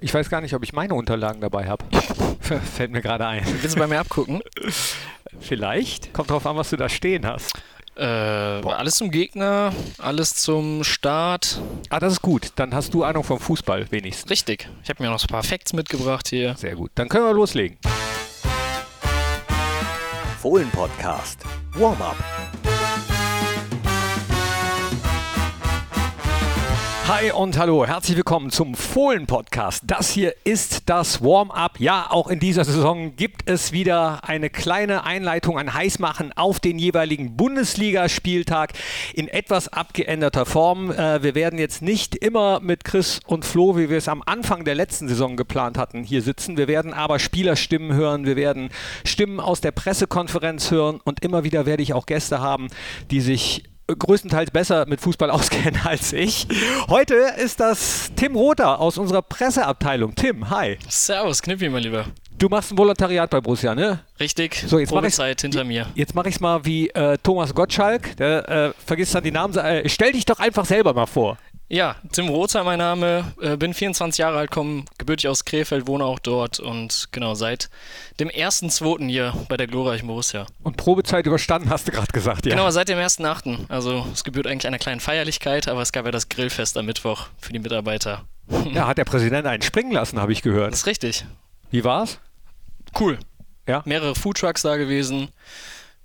Ich 0.00 0.12
weiß 0.12 0.28
gar 0.28 0.40
nicht, 0.40 0.54
ob 0.54 0.62
ich 0.62 0.72
meine 0.72 0.94
Unterlagen 0.94 1.40
dabei 1.40 1.66
habe. 1.66 1.84
Fällt 2.40 2.90
mir 2.90 3.00
gerade 3.00 3.26
ein. 3.26 3.44
Willst 3.60 3.76
du 3.76 3.80
bei 3.80 3.86
mir 3.86 4.00
abgucken? 4.00 4.42
Vielleicht. 5.40 6.12
Kommt 6.12 6.30
drauf 6.30 6.46
an, 6.46 6.56
was 6.56 6.70
du 6.70 6.76
da 6.76 6.88
stehen 6.88 7.26
hast. 7.26 7.52
Äh, 7.96 8.04
alles 8.04 8.96
zum 8.96 9.10
Gegner, 9.10 9.72
alles 9.98 10.34
zum 10.34 10.84
Start. 10.84 11.60
Ah, 11.88 11.98
das 11.98 12.14
ist 12.14 12.22
gut. 12.22 12.52
Dann 12.56 12.74
hast 12.74 12.92
du 12.92 13.04
Ahnung 13.04 13.24
vom 13.24 13.40
Fußball 13.40 13.90
wenigstens. 13.90 14.30
Richtig. 14.30 14.68
Ich 14.82 14.90
habe 14.90 15.02
mir 15.02 15.10
noch 15.10 15.22
ein 15.22 15.26
paar 15.28 15.42
Facts 15.42 15.72
mitgebracht 15.72 16.28
hier. 16.28 16.54
Sehr 16.56 16.74
gut. 16.74 16.90
Dann 16.94 17.08
können 17.08 17.24
wir 17.24 17.32
loslegen. 17.32 17.78
Fohlen 20.40 20.70
Podcast. 20.70 21.40
Warm-up. 21.72 22.35
Hi 27.08 27.30
und 27.30 27.56
hallo, 27.56 27.86
herzlich 27.86 28.16
willkommen 28.16 28.50
zum 28.50 28.74
Fohlen-Podcast. 28.74 29.84
Das 29.86 30.10
hier 30.10 30.34
ist 30.42 30.88
das 30.88 31.22
Warm-up. 31.22 31.78
Ja, 31.78 32.08
auch 32.10 32.26
in 32.26 32.40
dieser 32.40 32.64
Saison 32.64 33.14
gibt 33.14 33.48
es 33.48 33.70
wieder 33.70 34.24
eine 34.24 34.50
kleine 34.50 35.04
Einleitung, 35.04 35.56
ein 35.56 35.72
Heißmachen 35.72 36.32
auf 36.32 36.58
den 36.58 36.80
jeweiligen 36.80 37.36
Bundesligaspieltag 37.36 38.72
in 39.14 39.28
etwas 39.28 39.68
abgeänderter 39.68 40.46
Form. 40.46 40.90
Äh, 40.90 41.22
wir 41.22 41.36
werden 41.36 41.60
jetzt 41.60 41.80
nicht 41.80 42.16
immer 42.16 42.58
mit 42.58 42.82
Chris 42.82 43.20
und 43.24 43.44
Flo, 43.44 43.76
wie 43.76 43.88
wir 43.88 43.98
es 43.98 44.08
am 44.08 44.24
Anfang 44.26 44.64
der 44.64 44.74
letzten 44.74 45.06
Saison 45.06 45.36
geplant 45.36 45.78
hatten, 45.78 46.02
hier 46.02 46.22
sitzen. 46.22 46.56
Wir 46.56 46.66
werden 46.66 46.92
aber 46.92 47.20
Spielerstimmen 47.20 47.94
hören, 47.94 48.26
wir 48.26 48.34
werden 48.34 48.70
Stimmen 49.04 49.38
aus 49.38 49.60
der 49.60 49.70
Pressekonferenz 49.70 50.72
hören 50.72 51.00
und 51.04 51.20
immer 51.24 51.44
wieder 51.44 51.66
werde 51.66 51.84
ich 51.84 51.94
auch 51.94 52.06
Gäste 52.06 52.40
haben, 52.40 52.66
die 53.12 53.20
sich 53.20 53.62
größtenteils 53.86 54.50
besser 54.50 54.86
mit 54.86 55.00
Fußball 55.00 55.30
auskennen 55.36 55.80
als 55.84 56.12
ich. 56.12 56.46
Heute 56.88 57.14
ist 57.14 57.60
das 57.60 58.10
Tim 58.16 58.36
Rother 58.36 58.80
aus 58.80 58.98
unserer 58.98 59.22
Presseabteilung. 59.22 60.14
Tim, 60.14 60.50
hi. 60.50 60.78
Servus, 60.88 61.42
Knippi, 61.42 61.68
mein 61.68 61.82
Lieber. 61.82 62.06
Du 62.38 62.50
machst 62.50 62.70
ein 62.70 62.76
Volontariat 62.76 63.30
bei 63.30 63.40
Borussia, 63.40 63.74
ne? 63.74 64.00
Richtig, 64.20 64.62
so, 64.66 64.78
jetzt 64.78 64.90
Probezeit 64.90 65.40
hinter 65.40 65.64
mir. 65.64 65.86
Jetzt 65.94 66.14
mache 66.14 66.28
ich 66.28 66.34
es 66.34 66.40
mal 66.40 66.62
wie 66.66 66.90
äh, 66.90 67.16
Thomas 67.22 67.54
Gottschalk, 67.54 68.14
der 68.18 68.48
äh, 68.48 68.72
vergisst 68.84 69.14
dann 69.14 69.24
die 69.24 69.30
Namen. 69.30 69.56
Äh, 69.56 69.88
stell 69.88 70.12
dich 70.12 70.26
doch 70.26 70.38
einfach 70.38 70.66
selber 70.66 70.92
mal 70.92 71.06
vor. 71.06 71.38
Ja, 71.68 71.96
Tim 72.12 72.28
Rother 72.28 72.62
mein 72.62 72.78
Name, 72.78 73.32
äh, 73.40 73.56
bin 73.56 73.74
24 73.74 74.18
Jahre 74.18 74.38
alt, 74.38 74.52
komme 74.52 74.84
gebürtig 74.98 75.26
aus 75.26 75.44
Krefeld, 75.44 75.88
wohne 75.88 76.04
auch 76.04 76.20
dort 76.20 76.60
und 76.60 77.08
genau 77.10 77.34
seit 77.34 77.70
dem 78.20 78.28
1.2. 78.28 79.08
hier 79.08 79.34
bei 79.48 79.56
der 79.56 79.66
glorreichen 79.66 80.06
Borussia. 80.06 80.46
Und 80.62 80.76
Probezeit 80.76 81.26
überstanden, 81.26 81.68
hast 81.68 81.88
du 81.88 81.92
gerade 81.92 82.12
gesagt, 82.12 82.46
ja? 82.46 82.54
Genau, 82.54 82.70
seit 82.70 82.88
dem 82.88 82.98
1.8. 82.98 83.68
Also 83.68 84.06
es 84.12 84.22
gebührt 84.22 84.46
eigentlich 84.46 84.68
einer 84.68 84.78
kleinen 84.78 85.00
Feierlichkeit, 85.00 85.66
aber 85.66 85.82
es 85.82 85.90
gab 85.90 86.04
ja 86.04 86.12
das 86.12 86.28
Grillfest 86.28 86.76
am 86.76 86.86
Mittwoch 86.86 87.26
für 87.38 87.52
die 87.52 87.58
Mitarbeiter. 87.58 88.24
Ja, 88.72 88.86
hat 88.86 88.98
der 88.98 89.04
Präsident 89.04 89.46
einen 89.46 89.62
springen 89.62 89.90
lassen, 89.90 90.20
habe 90.20 90.32
ich 90.32 90.42
gehört. 90.42 90.72
Das 90.72 90.80
ist 90.80 90.86
richtig. 90.86 91.24
Wie 91.70 91.82
war's? 91.82 92.20
Cool. 92.98 93.18
Ja. 93.66 93.82
Mehrere 93.86 94.14
Foodtrucks 94.14 94.62
da 94.62 94.76
gewesen. 94.76 95.30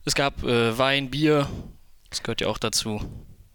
Es 0.06 0.16
gab 0.16 0.44
äh, 0.44 0.76
Wein, 0.78 1.12
Bier. 1.12 1.48
Das 2.10 2.24
gehört 2.24 2.42
ja 2.42 2.48
auch 2.48 2.58
dazu. 2.58 3.02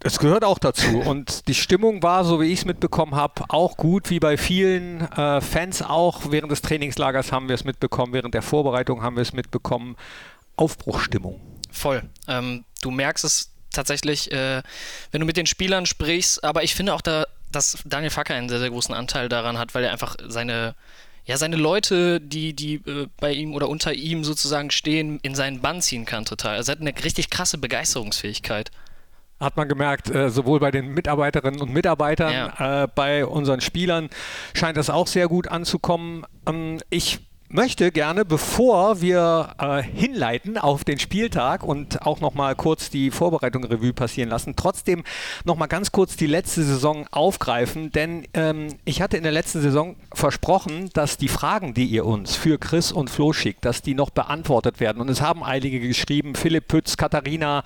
Es 0.00 0.18
gehört 0.18 0.44
auch 0.44 0.58
dazu. 0.58 1.00
Und 1.00 1.48
die 1.48 1.54
Stimmung 1.54 2.02
war, 2.02 2.24
so 2.24 2.40
wie 2.40 2.46
ich 2.46 2.60
es 2.60 2.64
mitbekommen 2.64 3.14
habe, 3.14 3.44
auch 3.48 3.76
gut, 3.76 4.10
wie 4.10 4.20
bei 4.20 4.36
vielen 4.36 5.00
äh, 5.12 5.40
Fans 5.40 5.82
auch. 5.82 6.30
Während 6.30 6.52
des 6.52 6.62
Trainingslagers 6.62 7.32
haben 7.32 7.48
wir 7.48 7.54
es 7.54 7.64
mitbekommen, 7.64 8.12
während 8.12 8.34
der 8.34 8.42
Vorbereitung 8.42 9.02
haben 9.02 9.16
wir 9.16 9.22
es 9.22 9.32
mitbekommen. 9.32 9.96
Aufbruchstimmung. 10.56 11.40
Voll. 11.70 12.02
Ähm, 12.28 12.64
du 12.82 12.90
merkst 12.90 13.24
es 13.24 13.50
tatsächlich, 13.70 14.30
äh, 14.32 14.62
wenn 15.10 15.20
du 15.20 15.26
mit 15.26 15.36
den 15.36 15.46
Spielern 15.46 15.86
sprichst, 15.86 16.44
aber 16.44 16.62
ich 16.62 16.74
finde 16.74 16.94
auch, 16.94 17.02
da, 17.02 17.26
dass 17.52 17.78
Daniel 17.84 18.10
Facker 18.10 18.34
einen 18.34 18.48
sehr, 18.48 18.58
sehr 18.58 18.70
großen 18.70 18.94
Anteil 18.94 19.28
daran 19.28 19.58
hat, 19.58 19.74
weil 19.74 19.84
er 19.84 19.92
einfach 19.92 20.16
seine 20.26 20.74
ja, 21.26 21.36
seine 21.36 21.56
Leute, 21.56 22.20
die, 22.20 22.54
die 22.54 22.74
äh, 22.86 23.08
bei 23.18 23.32
ihm 23.32 23.52
oder 23.52 23.68
unter 23.68 23.92
ihm 23.92 24.22
sozusagen 24.22 24.70
stehen, 24.70 25.18
in 25.22 25.34
seinen 25.34 25.60
Bann 25.60 25.82
ziehen 25.82 26.04
kann 26.04 26.24
total. 26.24 26.54
Also 26.56 26.70
er 26.70 26.76
hat 26.76 26.80
eine 26.80 26.94
richtig 27.04 27.30
krasse 27.30 27.58
Begeisterungsfähigkeit 27.58 28.70
hat 29.40 29.56
man 29.56 29.68
gemerkt, 29.68 30.10
äh, 30.10 30.30
sowohl 30.30 30.60
bei 30.60 30.70
den 30.70 30.94
Mitarbeiterinnen 30.94 31.60
und 31.60 31.72
Mitarbeitern, 31.72 32.32
ja. 32.32 32.84
äh, 32.84 32.88
bei 32.94 33.26
unseren 33.26 33.60
Spielern 33.60 34.08
scheint 34.54 34.76
das 34.76 34.90
auch 34.90 35.06
sehr 35.06 35.28
gut 35.28 35.48
anzukommen. 35.48 36.24
Ähm, 36.48 36.78
ich 36.90 37.20
möchte 37.48 37.92
gerne, 37.92 38.24
bevor 38.24 39.00
wir 39.00 39.54
äh, 39.58 39.82
hinleiten 39.82 40.58
auf 40.58 40.84
den 40.84 40.98
Spieltag 40.98 41.62
und 41.62 42.02
auch 42.02 42.20
nochmal 42.20 42.54
kurz 42.54 42.90
die 42.90 43.10
Vorbereitung 43.10 43.64
Revue 43.64 43.92
passieren 43.92 44.28
lassen, 44.28 44.54
trotzdem 44.56 45.04
nochmal 45.44 45.68
ganz 45.68 45.92
kurz 45.92 46.16
die 46.16 46.26
letzte 46.26 46.64
Saison 46.64 47.06
aufgreifen, 47.10 47.92
denn 47.92 48.26
ähm, 48.34 48.68
ich 48.84 49.00
hatte 49.00 49.16
in 49.16 49.22
der 49.22 49.32
letzten 49.32 49.60
Saison 49.60 49.96
versprochen, 50.12 50.90
dass 50.92 51.16
die 51.16 51.28
Fragen, 51.28 51.74
die 51.74 51.86
ihr 51.86 52.04
uns 52.04 52.34
für 52.36 52.58
Chris 52.58 52.92
und 52.92 53.10
Flo 53.10 53.32
schickt, 53.32 53.64
dass 53.64 53.82
die 53.82 53.94
noch 53.94 54.10
beantwortet 54.10 54.80
werden. 54.80 55.00
Und 55.00 55.08
es 55.08 55.20
haben 55.20 55.44
einige 55.44 55.80
geschrieben, 55.80 56.34
Philipp 56.34 56.68
Pütz, 56.68 56.96
Katharina, 56.96 57.62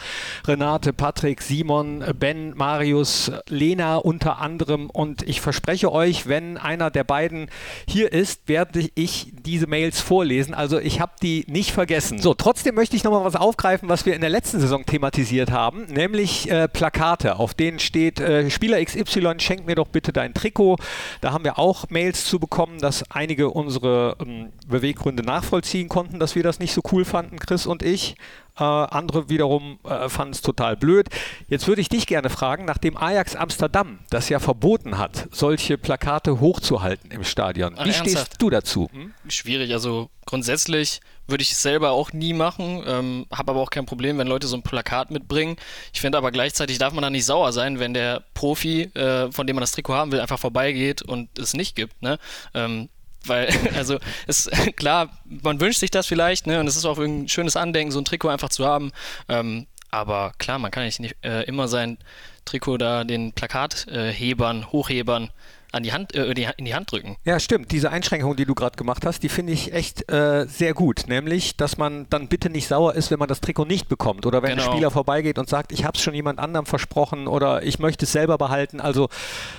Renate, 0.47 0.93
Patrick, 0.93 1.43
Simon, 1.43 2.05
Ben, 2.19 2.57
Marius, 2.57 3.33
Lena 3.49 3.97
unter 3.97 4.39
anderem. 4.39 4.91
Und 4.91 5.23
ich 5.23 5.41
verspreche 5.41 5.93
euch, 5.93 6.27
wenn 6.27 6.59
einer 6.59 6.91
der 6.91 7.05
beiden 7.05 7.49
hier 7.87 8.13
ist, 8.13 8.49
werde 8.49 8.89
ich 8.95 9.33
diese 9.45 9.67
Mails 9.81 10.01
vorlesen. 10.01 10.53
Also 10.53 10.79
ich 10.79 11.01
habe 11.01 11.13
die 11.23 11.47
nicht 11.49 11.73
vergessen. 11.73 12.19
So, 12.19 12.35
trotzdem 12.35 12.75
möchte 12.75 12.97
ich 12.97 13.05
nochmal 13.05 13.25
was 13.25 13.35
aufgreifen, 13.35 13.89
was 13.89 14.05
wir 14.05 14.15
in 14.15 14.21
der 14.21 14.29
letzten 14.29 14.61
Saison 14.61 14.85
thematisiert 14.85 15.51
haben, 15.51 15.87
nämlich 15.87 16.51
äh, 16.51 16.69
Plakate, 16.69 17.39
auf 17.39 17.55
denen 17.55 17.79
steht, 17.79 18.21
äh, 18.21 18.51
Spieler 18.51 18.85
XY, 18.85 19.35
schenk 19.39 19.67
mir 19.67 19.77
doch 19.77 19.89
bitte 19.89 20.13
dein 20.13 20.35
Trikot. 20.35 20.77
Da 21.23 21.33
haben 21.33 21.45
wir 21.45 21.59
auch 21.59 21.89
Mails 21.89 22.27
zu 22.27 22.39
bekommen, 22.39 22.79
dass 22.79 23.11
einige 23.11 23.49
unsere 23.49 24.17
ähm, 24.21 24.53
Beweggründe 24.69 25.23
nachvollziehen 25.23 25.89
konnten, 25.89 26.19
dass 26.19 26.35
wir 26.35 26.43
das 26.43 26.59
nicht 26.59 26.75
so 26.75 26.83
cool 26.93 27.07
fanden, 27.07 27.39
Chris 27.39 27.67
und 27.67 27.83
ich. 27.83 28.17
Äh, 28.61 28.65
andere 28.65 29.31
wiederum 29.31 29.79
äh, 29.85 30.11
fanden 30.11 30.35
es 30.35 30.43
total 30.43 30.77
blöd. 30.77 31.09
Jetzt 31.49 31.67
würde 31.67 31.81
ich 31.81 31.89
dich 31.89 32.07
gerne 32.07 32.29
fragen, 32.29 32.67
nachdem 32.67 32.97
Ajax 32.97 33.35
Amsterdam 33.35 34.01
das 34.11 34.29
ja 34.29 34.39
verboten 34.39 34.99
hat, 34.99 35.29
solche 35.33 35.79
Plakate 35.79 36.41
hochzuhalten 36.41 37.11
im 37.11 37.25
Stadion. 37.25 37.75
Ach, 37.77 37.87
Wie 37.87 37.89
ernsthaft? 37.89 38.27
stehst 38.27 38.43
du 38.43 38.51
dazu? 38.51 38.91
Hm? 38.93 39.15
Schwierig. 39.29 39.73
Also 39.73 40.11
grundsätzlich 40.27 41.01
würde 41.27 41.43
ich 41.43 41.53
es 41.53 41.63
selber 41.63 41.93
auch 41.93 42.13
nie 42.13 42.35
machen, 42.35 42.83
ähm, 42.87 43.27
habe 43.33 43.53
aber 43.53 43.61
auch 43.61 43.71
kein 43.71 43.87
Problem, 43.87 44.19
wenn 44.19 44.27
Leute 44.27 44.47
so 44.47 44.57
ein 44.57 44.63
Plakat 44.63 45.11
mitbringen. 45.11 45.57
Ich 45.95 46.01
finde 46.03 46.19
aber 46.19 46.31
gleichzeitig 46.31 46.77
darf 46.77 46.93
man 46.93 47.03
da 47.03 47.09
nicht 47.09 47.25
sauer 47.25 47.53
sein, 47.53 47.79
wenn 47.79 47.95
der 47.95 48.25
Profi, 48.35 48.83
äh, 48.95 49.33
von 49.33 49.47
dem 49.47 49.57
man 49.57 49.63
das 49.63 49.73
Trikot 49.73 49.95
haben 49.95 50.13
will, 50.13 50.21
einfach 50.21 50.39
vorbeigeht 50.39 51.01
und 51.01 51.39
es 51.39 51.55
nicht 51.55 51.77
gibt. 51.77 52.03
Ne? 52.03 52.19
Ähm, 52.53 52.91
weil, 53.27 53.49
also, 53.75 53.99
ist 54.27 54.51
klar, 54.77 55.11
man 55.25 55.61
wünscht 55.61 55.81
sich 55.81 55.91
das 55.91 56.07
vielleicht, 56.07 56.47
ne? 56.47 56.61
Und 56.61 56.67
es 56.67 56.77
ist 56.77 56.85
auch 56.85 56.99
ein 56.99 57.29
schönes 57.29 57.57
Andenken, 57.57 57.93
so 57.93 58.01
ein 58.01 58.05
Trikot 58.05 58.29
einfach 58.29 58.51
zu 58.51 58.67
haben. 58.67 58.93
Ähm, 59.29 59.67
aber 59.91 60.33
klar, 60.39 60.59
man 60.59 60.71
kann 60.71 60.85
nicht 60.85 61.17
äh, 61.23 61.43
immer 61.45 61.67
sein 61.69 61.99
Trikot 62.45 62.79
da 62.79 63.05
den 63.05 63.33
Plakathebern, 63.33 64.63
äh, 64.63 64.65
Hochhebern 64.67 65.31
an 65.73 65.83
die 65.83 65.93
Hand, 65.93 66.15
äh, 66.15 66.27
in 66.57 66.65
die 66.65 66.75
Hand 66.75 66.93
drücken. 66.93 67.17
Ja, 67.25 67.39
stimmt. 67.39 67.73
Diese 67.73 67.91
Einschränkung, 67.91 68.37
die 68.37 68.45
du 68.45 68.55
gerade 68.55 68.77
gemacht 68.77 69.07
hast, 69.07 69.23
die 69.23 69.29
finde 69.29 69.53
ich 69.53 69.73
echt 69.73 70.11
äh, 70.11 70.47
sehr 70.47 70.75
gut. 70.75 71.05
Nämlich, 71.07 71.57
dass 71.57 71.79
man 71.79 72.07
dann 72.11 72.29
bitte 72.29 72.51
nicht 72.51 72.67
sauer 72.67 72.95
ist, 72.95 73.11
wenn 73.11 73.19
man 73.19 73.29
das 73.29 73.41
Trikot 73.41 73.65
nicht 73.65 73.89
bekommt. 73.89 74.27
Oder 74.27 74.43
wenn 74.43 74.51
genau. 74.51 74.65
ein 74.65 74.73
Spieler 74.73 74.91
vorbeigeht 74.91 75.39
und 75.39 75.49
sagt, 75.49 75.73
ich 75.73 75.85
habe 75.85 75.97
es 75.97 76.03
schon 76.03 76.15
jemand 76.15 76.39
anderem 76.39 76.67
versprochen 76.67 77.27
oder 77.27 77.63
ich 77.63 77.79
möchte 77.79 78.05
es 78.05 78.13
selber 78.13 78.39
behalten. 78.39 78.81
Also 78.81 79.09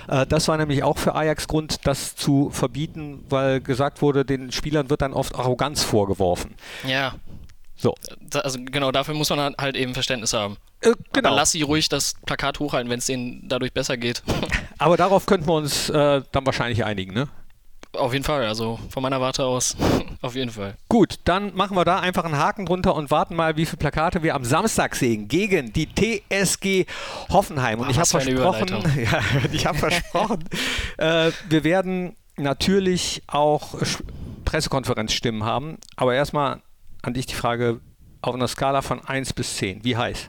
äh, 0.08 0.26
das 0.26 0.48
war 0.48 0.56
nämlich 0.56 0.82
auch 0.82 0.98
für 0.98 1.14
Ajax 1.14 1.48
Grund, 1.48 1.86
das 1.86 2.14
zu 2.16 2.50
verbieten, 2.50 3.24
weil 3.28 3.60
gesagt 3.60 4.02
wurde, 4.02 4.24
den 4.24 4.52
Spielern 4.52 4.90
wird 4.90 5.02
dann 5.02 5.12
oft 5.12 5.34
Arroganz 5.34 5.82
vorgeworfen. 5.82 6.54
Ja. 6.86 7.14
So. 7.76 7.94
Also 8.34 8.58
genau, 8.62 8.92
dafür 8.92 9.14
muss 9.14 9.30
man 9.30 9.54
halt 9.58 9.76
eben 9.76 9.94
Verständnis 9.94 10.32
haben. 10.32 10.56
Äh, 10.80 10.92
genau. 11.12 11.28
Aber 11.28 11.36
lass 11.36 11.52
sie 11.52 11.62
ruhig 11.62 11.88
das 11.88 12.14
Plakat 12.26 12.58
hochhalten, 12.60 12.90
wenn 12.90 12.98
es 12.98 13.06
denen 13.06 13.48
dadurch 13.48 13.72
besser 13.72 13.96
geht. 13.96 14.22
Aber 14.78 14.96
darauf 14.96 15.26
könnten 15.26 15.46
wir 15.46 15.54
uns 15.54 15.88
äh, 15.90 16.22
dann 16.32 16.46
wahrscheinlich 16.46 16.84
einigen, 16.84 17.12
ne? 17.12 17.28
Auf 17.94 18.14
jeden 18.14 18.24
Fall, 18.24 18.46
also 18.46 18.78
von 18.88 19.02
meiner 19.02 19.20
Warte 19.20 19.44
aus, 19.44 19.76
auf 20.22 20.34
jeden 20.34 20.50
Fall. 20.50 20.76
Gut, 20.88 21.18
dann 21.24 21.54
machen 21.54 21.76
wir 21.76 21.84
da 21.84 22.00
einfach 22.00 22.24
einen 22.24 22.38
Haken 22.38 22.64
drunter 22.64 22.94
und 22.94 23.10
warten 23.10 23.36
mal, 23.36 23.56
wie 23.56 23.66
viele 23.66 23.76
Plakate 23.76 24.22
wir 24.22 24.34
am 24.34 24.44
Samstag 24.44 24.96
sehen 24.96 25.28
gegen 25.28 25.72
die 25.74 25.86
TSG 25.86 26.86
Hoffenheim. 27.30 27.80
Und 27.80 27.88
oh, 27.88 27.90
ich 27.90 27.98
habe 27.98 28.06
versprochen, 28.08 28.82
ja, 29.04 29.20
ich 29.52 29.66
habe 29.66 29.76
versprochen, 29.76 30.44
äh, 30.96 31.32
wir 31.50 31.64
werden 31.64 32.16
natürlich 32.36 33.22
auch 33.26 33.74
Pressekonferenzstimmen 34.46 35.44
haben. 35.44 35.78
Aber 35.96 36.14
erstmal 36.14 36.62
an 37.02 37.14
dich 37.14 37.26
die 37.26 37.34
Frage 37.34 37.80
auf 38.20 38.34
einer 38.34 38.48
Skala 38.48 38.82
von 38.82 39.04
1 39.04 39.32
bis 39.32 39.56
10. 39.56 39.84
Wie 39.84 39.96
heiß? 39.96 40.28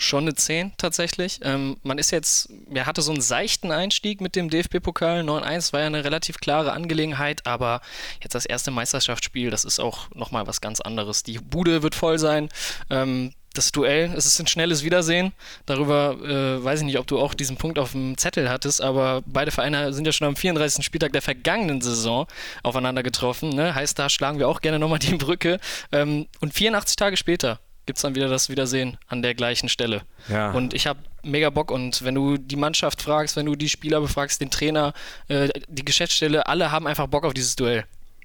Schon 0.00 0.24
eine 0.24 0.34
10 0.34 0.74
tatsächlich. 0.78 1.40
Ähm, 1.42 1.76
man 1.82 1.98
ist 1.98 2.12
jetzt, 2.12 2.48
er 2.72 2.86
hatte 2.86 3.02
so 3.02 3.10
einen 3.10 3.20
seichten 3.20 3.72
Einstieg 3.72 4.20
mit 4.20 4.36
dem 4.36 4.48
DFB-Pokal. 4.48 5.22
9-1 5.22 5.72
war 5.72 5.80
ja 5.80 5.86
eine 5.86 6.04
relativ 6.04 6.38
klare 6.38 6.72
Angelegenheit, 6.72 7.44
aber 7.46 7.80
jetzt 8.22 8.36
das 8.36 8.46
erste 8.46 8.70
Meisterschaftsspiel, 8.70 9.50
das 9.50 9.64
ist 9.64 9.80
auch 9.80 10.08
nochmal 10.14 10.46
was 10.46 10.60
ganz 10.60 10.80
anderes. 10.80 11.24
Die 11.24 11.38
Bude 11.38 11.82
wird 11.82 11.96
voll 11.96 12.20
sein. 12.20 12.48
Ähm, 12.90 13.32
das 13.58 13.72
Duell, 13.72 14.12
es 14.16 14.24
ist 14.24 14.38
ein 14.40 14.46
schnelles 14.46 14.84
Wiedersehen. 14.84 15.32
Darüber 15.66 16.16
äh, 16.22 16.64
weiß 16.64 16.80
ich 16.80 16.86
nicht, 16.86 16.98
ob 16.98 17.06
du 17.06 17.18
auch 17.18 17.34
diesen 17.34 17.56
Punkt 17.56 17.78
auf 17.78 17.92
dem 17.92 18.16
Zettel 18.16 18.48
hattest, 18.48 18.80
aber 18.80 19.22
beide 19.26 19.50
Vereine 19.50 19.92
sind 19.92 20.06
ja 20.06 20.12
schon 20.12 20.28
am 20.28 20.36
34. 20.36 20.84
Spieltag 20.84 21.12
der 21.12 21.22
vergangenen 21.22 21.80
Saison 21.80 22.26
aufeinander 22.62 23.02
getroffen. 23.02 23.50
Ne? 23.50 23.74
Heißt, 23.74 23.98
da 23.98 24.08
schlagen 24.08 24.38
wir 24.38 24.48
auch 24.48 24.60
gerne 24.60 24.78
nochmal 24.78 25.00
die 25.00 25.16
Brücke. 25.16 25.58
Ähm, 25.92 26.26
und 26.40 26.54
84 26.54 26.96
Tage 26.96 27.16
später 27.16 27.60
gibt 27.84 27.98
es 27.98 28.02
dann 28.02 28.14
wieder 28.14 28.28
das 28.28 28.48
Wiedersehen 28.48 28.98
an 29.08 29.22
der 29.22 29.34
gleichen 29.34 29.68
Stelle. 29.68 30.02
Ja. 30.28 30.52
Und 30.52 30.74
ich 30.74 30.86
habe 30.86 31.00
mega 31.22 31.50
Bock 31.50 31.70
und 31.70 32.04
wenn 32.04 32.14
du 32.14 32.36
die 32.36 32.56
Mannschaft 32.56 33.02
fragst, 33.02 33.34
wenn 33.36 33.46
du 33.46 33.56
die 33.56 33.68
Spieler 33.68 34.00
befragst, 34.00 34.40
den 34.40 34.50
Trainer, 34.50 34.92
äh, 35.28 35.48
die 35.68 35.84
Geschäftsstelle, 35.84 36.46
alle 36.46 36.70
haben 36.70 36.86
einfach 36.86 37.06
Bock 37.06 37.24
auf 37.24 37.34
dieses 37.34 37.56
Duell. 37.56 37.84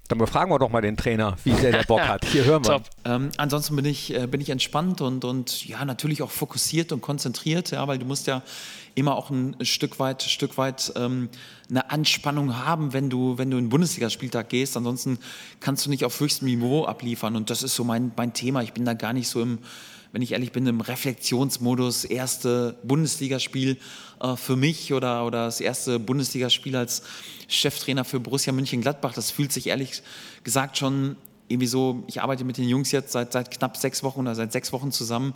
Dann 0.10 0.18
befragen 0.18 0.52
wir 0.52 0.60
doch 0.60 0.70
mal 0.70 0.82
den 0.82 0.98
Trainer, 0.98 1.38
wie 1.46 1.54
sehr 1.54 1.72
der 1.72 1.84
Bock 1.84 2.02
hat. 2.08 2.26
Hier 2.26 2.44
hören 2.44 2.66
wir. 2.66 2.82
Ähm, 3.06 3.32
ansonsten 3.38 3.76
bin 3.76 3.86
ich, 3.86 4.14
äh, 4.14 4.28
bin 4.28 4.42
ich 4.42 4.50
entspannt 4.50 5.00
und, 5.00 5.24
und 5.24 5.66
ja, 5.66 5.86
natürlich 5.86 6.22
auch 6.22 6.32
fokussiert 6.32 6.92
und 6.92 7.02
konzentriert, 7.02 7.72
ja, 7.72 7.88
weil 7.88 8.00
du 8.00 8.06
musst 8.06 8.28
ja 8.28 8.42
immer 8.96 9.16
auch 9.16 9.30
ein 9.30 9.56
Stück 9.62 10.00
weit, 10.00 10.22
Stück 10.22 10.58
weit 10.58 10.92
ähm, 10.96 11.30
eine 11.70 11.90
Anspannung 11.90 12.58
haben, 12.58 12.94
wenn 12.94 13.10
du, 13.10 13.38
wenn 13.38 13.50
du 13.50 13.58
in 13.58 13.66
den 13.66 13.70
Bundesligaspieltag 13.70 14.50
gehst. 14.50 14.78
Ansonsten 14.78 15.20
kannst 15.62 15.86
du 15.86 15.90
nicht 15.90 16.06
auf 16.06 16.20
höchstem 16.20 16.48
Niveau 16.48 16.86
abliefern. 16.86 17.36
Und 17.36 17.50
das 17.50 17.64
ist 17.64 17.74
so 17.74 17.84
mein, 17.84 18.12
mein 18.16 18.34
Thema. 18.34 18.62
Ich 18.62 18.74
bin 18.74 18.86
da 18.86 18.94
gar 18.94 19.14
nicht 19.14 19.30
so 19.30 19.42
im, 19.42 19.60
wenn 20.14 20.22
ich 20.22 20.32
ehrlich 20.32 20.52
bin, 20.52 20.66
im 20.68 20.80
Reflexionsmodus, 20.80 22.06
erste 22.06 22.78
Bundesligaspiel 22.84 23.78
äh, 24.22 24.36
für 24.38 24.56
mich 24.56 24.94
oder, 24.94 25.26
oder 25.26 25.46
das 25.46 25.60
erste 25.60 26.00
Bundesligaspiel 26.00 26.76
als 26.76 27.02
Cheftrainer 27.48 28.06
für 28.06 28.20
Borussia 28.20 28.54
München-Gladbach. 28.54 29.14
Das 29.14 29.32
fühlt 29.32 29.52
sich 29.52 29.68
ehrlich 29.68 30.04
gesagt 30.44 30.78
schon 30.78 31.18
irgendwie 31.48 31.68
so, 31.68 32.04
ich 32.08 32.22
arbeite 32.22 32.46
mit 32.46 32.58
den 32.58 32.70
Jungs 32.70 32.92
jetzt 32.92 33.12
seit, 33.12 33.34
seit 33.34 33.50
knapp 33.52 33.76
sechs 33.76 34.04
Wochen 34.04 34.22
oder 34.22 34.36
seit 34.36 34.52
sechs 34.52 34.72
Wochen 34.72 34.92
zusammen, 34.92 35.34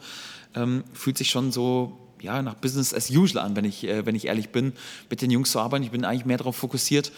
ähm, 0.56 0.83
fühlt 0.94 1.18
sich 1.18 1.31
schon 1.31 1.51
so 1.51 1.97
ja, 2.21 2.41
nach 2.41 2.56
Business 2.56 2.94
as 2.94 3.09
usual 3.09 3.44
an, 3.44 3.56
wenn 3.56 3.65
ich, 3.65 3.83
äh, 3.83 4.06
wenn 4.06 4.15
ich 4.15 4.25
ehrlich 4.25 4.50
bin, 4.50 4.73
mit 5.09 5.21
den 5.21 5.31
Jungs 5.31 5.51
zu 5.51 5.59
arbeiten. 5.59 5.83
Ich 5.83 5.91
bin 5.91 6.06
eigentlich 6.06 6.25
mehr 6.25 6.38
darauf 6.38 6.56
fokussiert, 6.56 7.12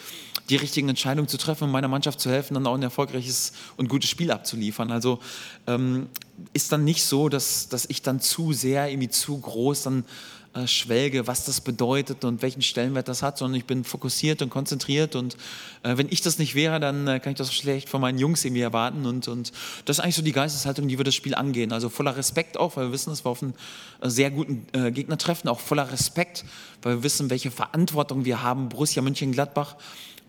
die 0.48 0.56
richtigen 0.56 0.88
Entscheidungen 0.88 1.28
zu 1.28 1.36
treffen 1.36 1.64
und 1.64 1.70
meiner 1.70 1.88
Mannschaft 1.88 2.20
zu 2.20 2.30
helfen, 2.30 2.54
dann 2.54 2.66
auch 2.66 2.74
ein 2.74 2.82
erfolgreiches 2.82 3.52
und 3.76 3.88
gutes 3.88 4.10
Spiel 4.10 4.30
abzuliefern. 4.30 4.90
Also 4.90 5.20
ähm, 5.66 6.08
ist 6.52 6.72
dann 6.72 6.84
nicht 6.84 7.04
so, 7.04 7.28
dass, 7.28 7.68
dass 7.68 7.86
ich 7.86 8.02
dann 8.02 8.20
zu 8.20 8.52
sehr, 8.52 8.88
irgendwie 8.88 9.10
zu 9.10 9.38
groß 9.38 9.82
dann 9.82 10.04
äh, 10.52 10.66
schwelge, 10.66 11.28
was 11.28 11.44
das 11.44 11.60
bedeutet 11.60 12.24
und 12.24 12.42
welchen 12.42 12.60
Stellenwert 12.60 13.06
das 13.06 13.22
hat, 13.22 13.38
sondern 13.38 13.56
ich 13.56 13.66
bin 13.66 13.84
fokussiert 13.84 14.42
und 14.42 14.50
konzentriert 14.50 15.14
und 15.14 15.36
äh, 15.84 15.96
wenn 15.96 16.08
ich 16.10 16.22
das 16.22 16.40
nicht 16.40 16.56
wäre, 16.56 16.80
dann 16.80 17.06
äh, 17.06 17.20
kann 17.20 17.30
ich 17.30 17.38
das 17.38 17.54
schlecht 17.54 17.88
von 17.88 18.00
meinen 18.00 18.18
Jungs 18.18 18.44
irgendwie 18.44 18.62
erwarten 18.62 19.06
und, 19.06 19.28
und 19.28 19.52
das 19.84 19.98
ist 19.98 20.02
eigentlich 20.02 20.16
so 20.16 20.22
die 20.22 20.32
Geisteshaltung, 20.32 20.88
die 20.88 20.98
wir 20.98 21.04
das 21.04 21.14
Spiel 21.14 21.36
angehen. 21.36 21.72
Also 21.72 21.88
voller 21.88 22.16
Respekt 22.16 22.56
auch, 22.56 22.76
weil 22.76 22.86
wir 22.86 22.92
wissen, 22.92 23.10
dass 23.10 23.24
wir 23.24 23.30
auf 23.30 23.44
einen 23.44 23.54
äh, 24.00 24.10
sehr 24.10 24.32
guten 24.32 24.66
äh, 24.72 24.90
Gegner 24.90 25.18
treffen, 25.18 25.46
auch 25.46 25.60
voller 25.60 25.92
Respekt, 25.92 26.44
weil 26.82 26.96
wir 26.96 27.02
wissen, 27.04 27.30
welche 27.30 27.52
Verantwortung 27.52 28.24
wir 28.24 28.42
haben, 28.42 28.70
Borussia 28.70 29.02
Mönchengladbach 29.02 29.76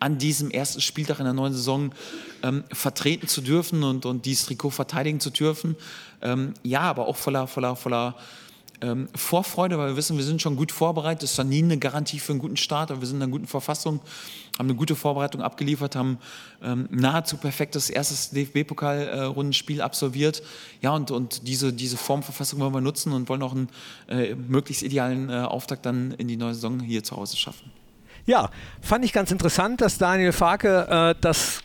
an 0.01 0.17
diesem 0.17 0.49
ersten 0.49 0.81
Spieltag 0.81 1.19
in 1.19 1.25
der 1.25 1.33
neuen 1.33 1.53
Saison 1.53 1.91
ähm, 2.41 2.63
vertreten 2.73 3.27
zu 3.27 3.41
dürfen 3.41 3.83
und, 3.83 4.05
und 4.05 4.25
dieses 4.25 4.47
Trikot 4.47 4.71
verteidigen 4.71 5.19
zu 5.19 5.29
dürfen. 5.29 5.75
Ähm, 6.23 6.55
ja, 6.63 6.81
aber 6.81 7.07
auch 7.07 7.17
voller, 7.17 7.45
voller, 7.45 7.75
voller 7.75 8.15
ähm, 8.81 9.09
Vorfreude, 9.13 9.77
weil 9.77 9.89
wir 9.89 9.95
wissen, 9.97 10.17
wir 10.17 10.23
sind 10.23 10.41
schon 10.41 10.55
gut 10.55 10.71
vorbereitet. 10.71 11.21
Das 11.21 11.31
ist 11.31 11.39
dann 11.39 11.49
nie 11.49 11.61
eine 11.61 11.77
Garantie 11.77 12.17
für 12.17 12.31
einen 12.31 12.39
guten 12.39 12.57
Start, 12.57 12.89
aber 12.89 13.01
wir 13.01 13.07
sind 13.07 13.17
in 13.17 13.23
einer 13.23 13.31
guten 13.31 13.45
Verfassung, 13.45 13.99
haben 14.57 14.69
eine 14.69 14.75
gute 14.75 14.95
Vorbereitung 14.95 15.43
abgeliefert, 15.43 15.95
haben 15.95 16.17
ähm, 16.63 16.87
nahezu 16.89 17.37
perfektes 17.37 17.91
erstes 17.91 18.31
DFB-Pokal-Rundenspiel 18.31 19.79
äh, 19.79 19.83
absolviert. 19.83 20.41
Ja, 20.81 20.95
und, 20.95 21.11
und 21.11 21.47
diese, 21.47 21.73
diese 21.73 21.97
Formverfassung 21.97 22.59
wollen 22.59 22.73
wir 22.73 22.81
nutzen 22.81 23.13
und 23.13 23.29
wollen 23.29 23.43
auch 23.43 23.53
einen 23.53 23.69
äh, 24.07 24.33
möglichst 24.33 24.81
idealen 24.81 25.29
äh, 25.29 25.33
Auftakt 25.33 25.85
dann 25.85 26.11
in 26.13 26.27
die 26.27 26.37
neue 26.37 26.55
Saison 26.55 26.79
hier 26.79 27.03
zu 27.03 27.15
Hause 27.15 27.37
schaffen. 27.37 27.80
Ja, 28.25 28.49
fand 28.81 29.05
ich 29.05 29.13
ganz 29.13 29.31
interessant, 29.31 29.81
dass 29.81 29.97
Daniel 29.97 30.31
Farke 30.31 31.13
äh, 31.15 31.15
das 31.21 31.61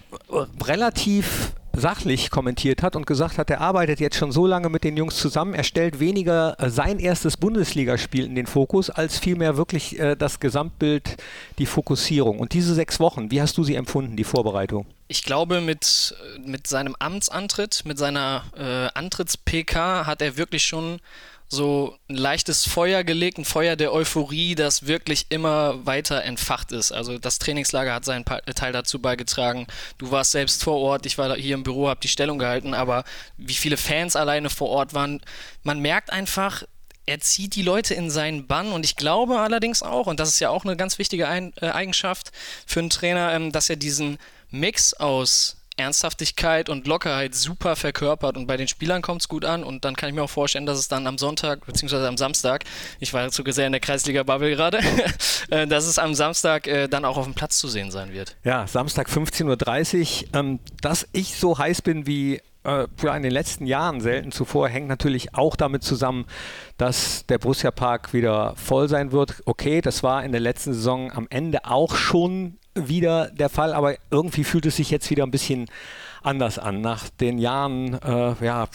relativ 0.65 1.53
sachlich 1.77 2.31
kommentiert 2.31 2.83
hat 2.83 2.97
und 2.97 3.07
gesagt 3.07 3.39
hat, 3.39 3.51
er 3.51 3.61
arbeitet 3.61 4.01
jetzt 4.01 4.17
schon 4.17 4.33
so 4.33 4.47
lange 4.47 4.71
mit 4.71 4.83
den 4.83 4.97
Jungs 4.97 5.17
zusammen, 5.17 5.55
er 5.55 5.63
stellt 5.63 6.01
weniger 6.01 6.57
äh, 6.59 6.71
sein 6.71 6.99
erstes 6.99 7.37
Bundesligaspiel 7.37 8.25
in 8.25 8.35
den 8.35 8.47
Fokus, 8.47 8.91
als 8.91 9.19
vielmehr 9.19 9.57
wirklich 9.57 9.99
äh, 9.99 10.17
das 10.17 10.41
Gesamtbild, 10.41 11.17
die 11.59 11.67
Fokussierung. 11.67 12.39
Und 12.39 12.55
diese 12.55 12.75
sechs 12.75 12.99
Wochen, 12.99 13.31
wie 13.31 13.43
hast 13.43 13.59
du 13.59 13.65
sie 13.65 13.75
empfunden, 13.75 14.17
die 14.17 14.25
Vorbereitung? 14.25 14.87
Ich 15.09 15.23
glaube, 15.23 15.61
mit, 15.61 16.17
mit 16.45 16.67
seinem 16.67 16.97
Amtsantritt, 16.99 17.83
mit 17.85 17.99
seiner 17.99 18.45
äh, 18.57 18.89
Antritts-PK 18.99 20.07
hat 20.07 20.23
er 20.23 20.37
wirklich 20.37 20.65
schon 20.65 21.01
so 21.49 21.97
ein 22.09 22.17
leichtes 22.17 22.67
Feuer 22.67 23.05
gelegt, 23.05 23.39
ein 23.39 23.45
Feuer 23.45 23.77
der 23.77 23.93
Euphorie, 23.93 24.55
das 24.55 24.87
wirklich 24.87 25.27
immer 25.29 25.87
weiter 25.87 26.25
entfacht 26.25 26.73
ist. 26.73 26.93
Also 26.93 27.19
das 27.19 27.39
Trainingslager 27.39 27.95
hat 27.95 28.05
seinen 28.05 28.25
Teil 28.25 28.73
dazu 28.73 29.01
beigetragen. 29.01 29.67
Du 29.99 30.11
warst 30.11 30.33
selbst 30.33 30.65
vor 30.65 30.79
Ort, 30.79 31.07
ich 31.07 31.19
war 31.19 31.37
hier 31.37 31.55
im 31.55 31.63
Büro, 31.63 31.89
habe 31.89 32.01
die 32.01 32.09
Stellung 32.09 32.39
gehalten, 32.39 32.75
aber 32.75 33.05
wie 33.37 33.55
viele 33.55 33.77
Fans 33.77 34.17
alleine 34.17 34.51
vor 34.51 34.71
Ort 34.71 34.95
waren, 34.95 35.21
man 35.63 35.81
merkt 35.81 36.11
einfach, 36.11 36.65
er 37.07 37.21
zieht 37.21 37.55
die 37.55 37.63
Leute 37.63 37.95
in 37.95 38.11
seinen 38.11 38.49
Bann 38.49 38.73
und 38.73 38.85
ich 38.85 38.97
glaube 38.97 39.39
allerdings 39.39 39.83
auch, 39.83 40.09
und 40.09 40.19
das 40.19 40.29
ist 40.29 40.41
ja 40.41 40.51
auch 40.51 40.65
eine 40.65 40.77
ganz 40.77 40.99
wichtige 40.99 41.25
äh, 41.25 41.53
Eigenschaft 41.61 42.33
für 42.67 42.81
einen 42.81 42.91
Trainer, 42.91 43.33
ähm, 43.33 43.53
dass 43.53 43.71
er 43.71 43.77
diesen 43.77 44.19
Mix 44.51 44.95
aus 44.95 45.57
Ernsthaftigkeit 45.77 46.69
und 46.69 46.87
Lockerheit 46.87 47.35
super 47.35 47.77
verkörpert 47.77 48.37
und 48.37 48.47
bei 48.47 48.57
den 48.57 48.69
Spielern 48.69 49.03
kommt 49.03 49.23
es 49.23 49.29
gut 49.29 49.45
an 49.45 49.63
und 49.63 49.85
dann 49.85 49.97
kann 49.97 50.09
ich 50.09 50.15
mir 50.15 50.23
auch 50.23 50.31
vorstellen, 50.31 50.67
dass 50.67 50.79
es 50.79 50.89
dann 50.89 51.07
am 51.07 51.19
Sonntag 51.19 51.67
bzw. 51.67 52.07
am 52.07 52.17
Samstag, 52.17 52.65
ich 53.01 53.13
war 53.13 53.31
zu 53.31 53.43
sehr 53.47 53.67
in 53.67 53.73
der 53.73 53.81
Kreisliga-Bubble 53.81 54.51
gerade, 54.51 54.81
äh, 55.51 55.67
dass 55.67 55.87
es 55.87 55.99
am 55.99 56.15
Samstag 56.15 56.67
äh, 56.67 56.89
dann 56.89 57.05
auch 57.05 57.17
auf 57.17 57.25
dem 57.25 57.35
Platz 57.35 57.59
zu 57.59 57.69
sehen 57.69 57.91
sein 57.91 58.13
wird. 58.13 58.37
Ja, 58.45 58.67
Samstag 58.67 59.09
15.30 59.09 60.25
Uhr. 60.25 60.29
Ähm, 60.35 60.59
dass 60.81 61.07
ich 61.13 61.37
so 61.37 61.59
heiß 61.59 61.83
bin 61.83 62.07
wie 62.07 62.41
äh, 62.67 62.87
in 63.17 63.23
den 63.23 63.33
letzten 63.33 63.67
Jahren 63.67 64.01
selten 64.01 64.33
zuvor, 64.33 64.69
hängt 64.69 64.89
natürlich 64.89 65.35
auch 65.35 65.57
damit 65.57 65.83
zusammen, 65.83 66.27
dass 66.77 67.25
der 67.27 67.39
Borussia 67.39 67.71
Park 67.71 68.13
wieder 68.13 68.55
voll 68.57 68.89
sein 68.89 69.13
wird. 69.13 69.43
Okay, 69.47 69.81
das 69.81 70.03
war 70.03 70.25
in 70.25 70.33
der 70.33 70.41
letzten 70.41 70.75
Saison 70.75 71.13
am 71.13 71.27
Ende 71.31 71.65
auch 71.65 71.97
schon 71.97 72.59
wieder 72.77 73.31
der 73.31 73.49
Fall, 73.49 73.73
aber 73.73 73.97
irgendwie 74.11 74.45
fühlt 74.45 74.67
es 74.67 74.77
sich 74.77 74.91
jetzt 74.91 75.11
wieder 75.11 75.25
ein 75.25 75.31
bisschen 75.31 75.67
anders 76.23 76.59
an. 76.59 76.81
Nach 76.81 77.09
den 77.09 77.39
Jahren, 77.39 77.95
äh, 78.03 78.45
ja, 78.45 78.69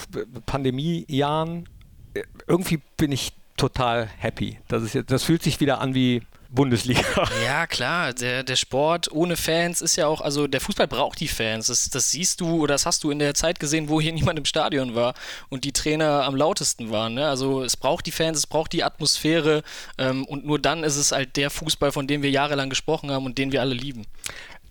Pandemiejahren, 0.45 1.69
äh, 2.13 2.24
irgendwie 2.48 2.80
bin 2.98 3.12
ich 3.12 3.33
total 3.57 4.07
happy. 4.18 4.57
Das, 4.68 4.83
ist, 4.83 5.12
das 5.12 5.24
fühlt 5.24 5.44
sich 5.44 5.59
wieder 5.59 5.81
an 5.81 5.94
wie 5.94 6.21
Bundesliga. 6.51 7.01
Ja, 7.45 7.65
klar, 7.65 8.13
der, 8.13 8.44
der 8.44 8.56
Sport 8.56 9.12
ohne 9.12 9.36
Fans 9.36 9.81
ist 9.81 9.95
ja 9.95 10.07
auch, 10.07 10.21
also 10.21 10.48
der 10.48 10.62
Fußball 10.62 10.88
braucht 10.88 11.19
die 11.19 11.27
Fans. 11.27 11.68
Das, 11.68 11.89
das 11.89 12.12
siehst 12.12 12.41
du 12.41 12.62
oder 12.62 12.75
das 12.75 12.86
hast 12.86 13.03
du 13.03 13.12
in 13.12 13.20
der 13.20 13.34
Zeit 13.34 13.60
gesehen, 13.60 13.89
wo 13.89 14.01
hier 14.01 14.13
niemand 14.13 14.38
im 14.38 14.46
Stadion 14.46 14.96
war 14.96 15.13
und 15.50 15.63
die 15.63 15.72
Trainer 15.72 16.24
am 16.24 16.36
lautesten 16.36 16.91
waren. 16.91 17.13
Ne? 17.13 17.27
Also 17.27 17.63
es 17.63 17.77
braucht 17.77 18.05
die 18.05 18.12
Fans, 18.12 18.38
es 18.38 18.48
braucht 18.48 18.74
die 18.74 18.84
Atmosphäre 18.84 19.63
ähm, 19.98 20.25
und 20.25 20.46
nur 20.46 20.60
dann 20.60 20.84
ist 20.84 20.98
es 20.98 21.12
halt 21.12 21.38
der 21.38 21.50
Fußball, 21.50 21.91
von 21.91 22.08
dem 22.08 22.22
wir 22.22 22.29
jahrelang 22.29 22.70
gesprochen 22.70 23.12
haben 23.12 23.25
und 23.25 23.38
den 23.38 23.51
wir 23.51 23.62
alle 23.62 23.74
lieben 23.74 24.05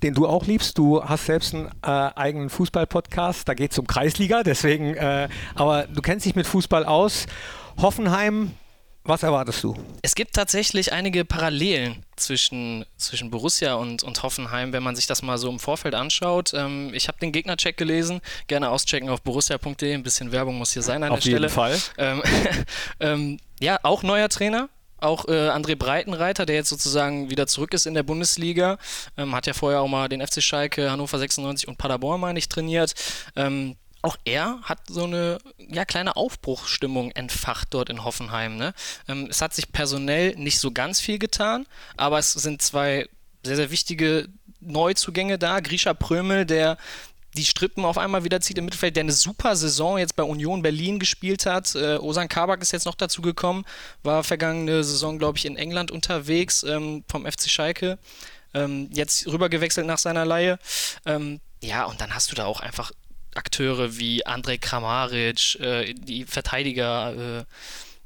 den 0.02 0.14
du 0.14 0.26
auch 0.26 0.46
liebst. 0.46 0.78
Du 0.78 1.04
hast 1.04 1.26
selbst 1.26 1.54
einen 1.54 1.66
äh, 1.82 2.10
eigenen 2.16 2.49
Fußball-Podcast, 2.49 3.46
da 3.46 3.52
geht 3.52 3.72
es 3.72 3.78
um 3.78 3.87
Kreisliga, 3.87 4.42
deswegen, 4.42 4.94
äh, 4.94 5.28
aber 5.54 5.87
du 5.88 6.00
kennst 6.00 6.25
dich 6.25 6.34
mit 6.34 6.46
Fußball 6.46 6.87
aus. 6.87 7.26
Hoffenheim 7.76 8.52
was 9.04 9.23
erwartest 9.23 9.64
du? 9.64 9.75
Es 10.02 10.14
gibt 10.14 10.35
tatsächlich 10.35 10.92
einige 10.92 11.25
Parallelen 11.25 12.04
zwischen, 12.16 12.85
zwischen 12.97 13.30
Borussia 13.30 13.75
und, 13.75 14.02
und 14.02 14.23
Hoffenheim, 14.23 14.73
wenn 14.73 14.83
man 14.83 14.95
sich 14.95 15.07
das 15.07 15.23
mal 15.23 15.38
so 15.38 15.49
im 15.49 15.59
Vorfeld 15.59 15.95
anschaut. 15.95 16.52
Ähm, 16.54 16.92
ich 16.92 17.09
habe 17.09 17.19
den 17.19 17.33
Gegnercheck 17.33 17.76
gelesen, 17.76 18.21
gerne 18.47 18.71
auschecken 18.71 19.09
auf 19.09 19.23
borussia.de. 19.23 19.95
Ein 19.95 20.02
bisschen 20.02 20.33
Werbung 20.33 20.59
muss 20.59 20.73
hier 20.73 20.83
sein 20.83 21.02
an 21.02 21.12
auf 21.12 21.21
der 21.21 21.30
Stelle. 21.30 21.47
Auf 21.47 21.57
jeden 21.57 21.80
Fall. 21.80 21.80
Ähm, 21.97 22.23
ähm, 23.00 23.40
ja, 23.61 23.78
auch 23.83 24.02
neuer 24.02 24.28
Trainer, 24.28 24.69
auch 24.99 25.26
äh, 25.28 25.49
André 25.49 25.76
Breitenreiter, 25.76 26.45
der 26.45 26.57
jetzt 26.57 26.69
sozusagen 26.69 27.30
wieder 27.30 27.47
zurück 27.47 27.73
ist 27.73 27.87
in 27.87 27.95
der 27.95 28.02
Bundesliga, 28.02 28.78
ähm, 29.16 29.35
hat 29.35 29.47
ja 29.47 29.54
vorher 29.54 29.80
auch 29.80 29.88
mal 29.88 30.09
den 30.09 30.26
FC 30.26 30.42
Schalke, 30.42 30.90
Hannover 30.90 31.19
96 31.19 31.69
und 31.69 31.78
Paderborn, 31.78 32.21
meine 32.21 32.38
ich, 32.38 32.49
trainiert. 32.49 32.95
Ähm, 33.35 33.76
auch 34.02 34.16
er 34.25 34.61
hat 34.62 34.80
so 34.88 35.04
eine 35.04 35.38
ja, 35.59 35.85
kleine 35.85 36.16
Aufbruchsstimmung 36.16 37.11
entfacht 37.12 37.69
dort 37.71 37.90
in 37.90 38.04
Hoffenheim. 38.04 38.57
Ne? 38.57 38.75
Ähm, 39.09 39.28
es 39.30 39.42
hat 39.42 39.54
sich 39.54 39.73
personell 39.73 40.35
nicht 40.37 40.59
so 40.59 40.71
ganz 40.71 41.00
viel 41.00 41.19
getan, 41.19 41.66
aber 41.97 42.19
es 42.19 42.33
sind 42.33 42.62
zwei 42.62 43.09
sehr, 43.45 43.57
sehr 43.57 43.71
wichtige 43.71 44.28
Neuzugänge 44.61 45.38
da. 45.38 45.61
Grisha 45.61 45.95
Prömel, 45.95 46.47
der 46.47 46.76
die 47.37 47.45
Strippen 47.45 47.85
auf 47.85 47.99
einmal 47.99 48.25
wieder 48.25 48.40
zieht 48.40 48.59
im 48.59 48.64
Mittelfeld, 48.64 48.97
der 48.97 49.02
eine 49.04 49.12
super 49.12 49.54
Saison 49.54 49.99
jetzt 49.99 50.16
bei 50.16 50.23
Union 50.23 50.62
Berlin 50.62 50.99
gespielt 50.99 51.47
hat. 51.47 51.75
Äh, 51.75 51.97
Osan 51.99 52.28
Kabak 52.28 52.61
ist 52.61 52.73
jetzt 52.73 52.87
noch 52.87 52.97
dazu 52.97 53.23
gekommen, 53.23 53.64
war 54.02 54.25
vergangene 54.25 54.83
Saison, 54.83 55.19
glaube 55.19 55.38
ich, 55.38 55.47
in 55.47 55.57
England 55.57 55.90
unterwegs 55.90 56.64
ähm, 56.64 57.04
vom 57.09 57.25
FC 57.25 57.49
Schalke. 57.49 57.99
Ähm, 58.52 58.90
jetzt 58.92 59.28
rübergewechselt 59.28 59.87
nach 59.87 59.99
seiner 59.99 60.25
Laie. 60.25 60.59
Ähm, 61.07 61.40
ja, 61.62 61.85
und 61.85 62.00
dann 62.00 62.14
hast 62.14 62.33
du 62.33 62.35
da 62.35 62.47
auch 62.47 62.61
einfach 62.61 62.90
Akteure 63.34 63.96
wie 63.96 64.26
Andrej 64.26 64.58
Kramaric, 64.58 65.58
äh, 65.60 65.94
die 65.94 66.25
Verteidiger 66.25 67.40
äh, 67.40 67.44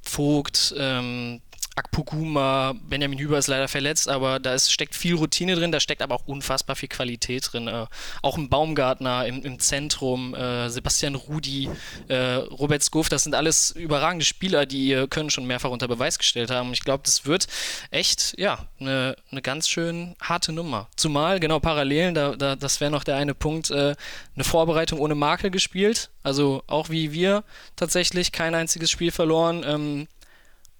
Vogt, 0.02 0.74
ähm, 0.76 1.40
Akpoguma, 1.76 2.74
Benjamin 2.88 3.18
Hüber 3.18 3.38
ist 3.38 3.48
leider 3.48 3.68
verletzt, 3.68 4.08
aber 4.08 4.38
da 4.38 4.54
ist, 4.54 4.72
steckt 4.72 4.94
viel 4.94 5.14
Routine 5.14 5.56
drin, 5.56 5.72
da 5.72 5.80
steckt 5.80 6.02
aber 6.02 6.14
auch 6.14 6.26
unfassbar 6.26 6.76
viel 6.76 6.88
Qualität 6.88 7.52
drin. 7.52 7.66
Äh, 7.66 7.86
auch 8.22 8.38
ein 8.38 8.48
Baumgartner 8.48 9.26
im, 9.26 9.42
im 9.42 9.58
Zentrum, 9.58 10.34
äh, 10.34 10.68
Sebastian 10.70 11.16
Rudi, 11.16 11.68
äh, 12.08 12.16
Robert 12.16 12.82
Skoff, 12.82 13.08
das 13.08 13.24
sind 13.24 13.34
alles 13.34 13.72
überragende 13.72 14.24
Spieler, 14.24 14.66
die 14.66 14.86
ihr 14.86 15.08
Können 15.08 15.30
schon 15.30 15.46
mehrfach 15.46 15.70
unter 15.70 15.88
Beweis 15.88 16.18
gestellt 16.18 16.50
haben. 16.50 16.72
Ich 16.72 16.84
glaube, 16.84 17.02
das 17.04 17.26
wird 17.26 17.48
echt, 17.90 18.34
ja, 18.38 18.66
eine 18.78 19.16
ne 19.30 19.42
ganz 19.42 19.68
schön 19.68 20.14
harte 20.20 20.52
Nummer. 20.52 20.88
Zumal, 20.96 21.40
genau, 21.40 21.58
Parallelen, 21.58 22.14
da, 22.14 22.36
da, 22.36 22.56
das 22.56 22.80
wäre 22.80 22.90
noch 22.90 23.04
der 23.04 23.16
eine 23.16 23.34
Punkt, 23.34 23.70
äh, 23.70 23.94
eine 24.34 24.44
Vorbereitung 24.44 25.00
ohne 25.00 25.14
Makel 25.14 25.50
gespielt. 25.50 26.10
Also 26.22 26.62
auch 26.66 26.88
wie 26.88 27.12
wir 27.12 27.44
tatsächlich 27.76 28.32
kein 28.32 28.54
einziges 28.54 28.90
Spiel 28.90 29.10
verloren. 29.10 29.62
Ähm, 29.66 30.08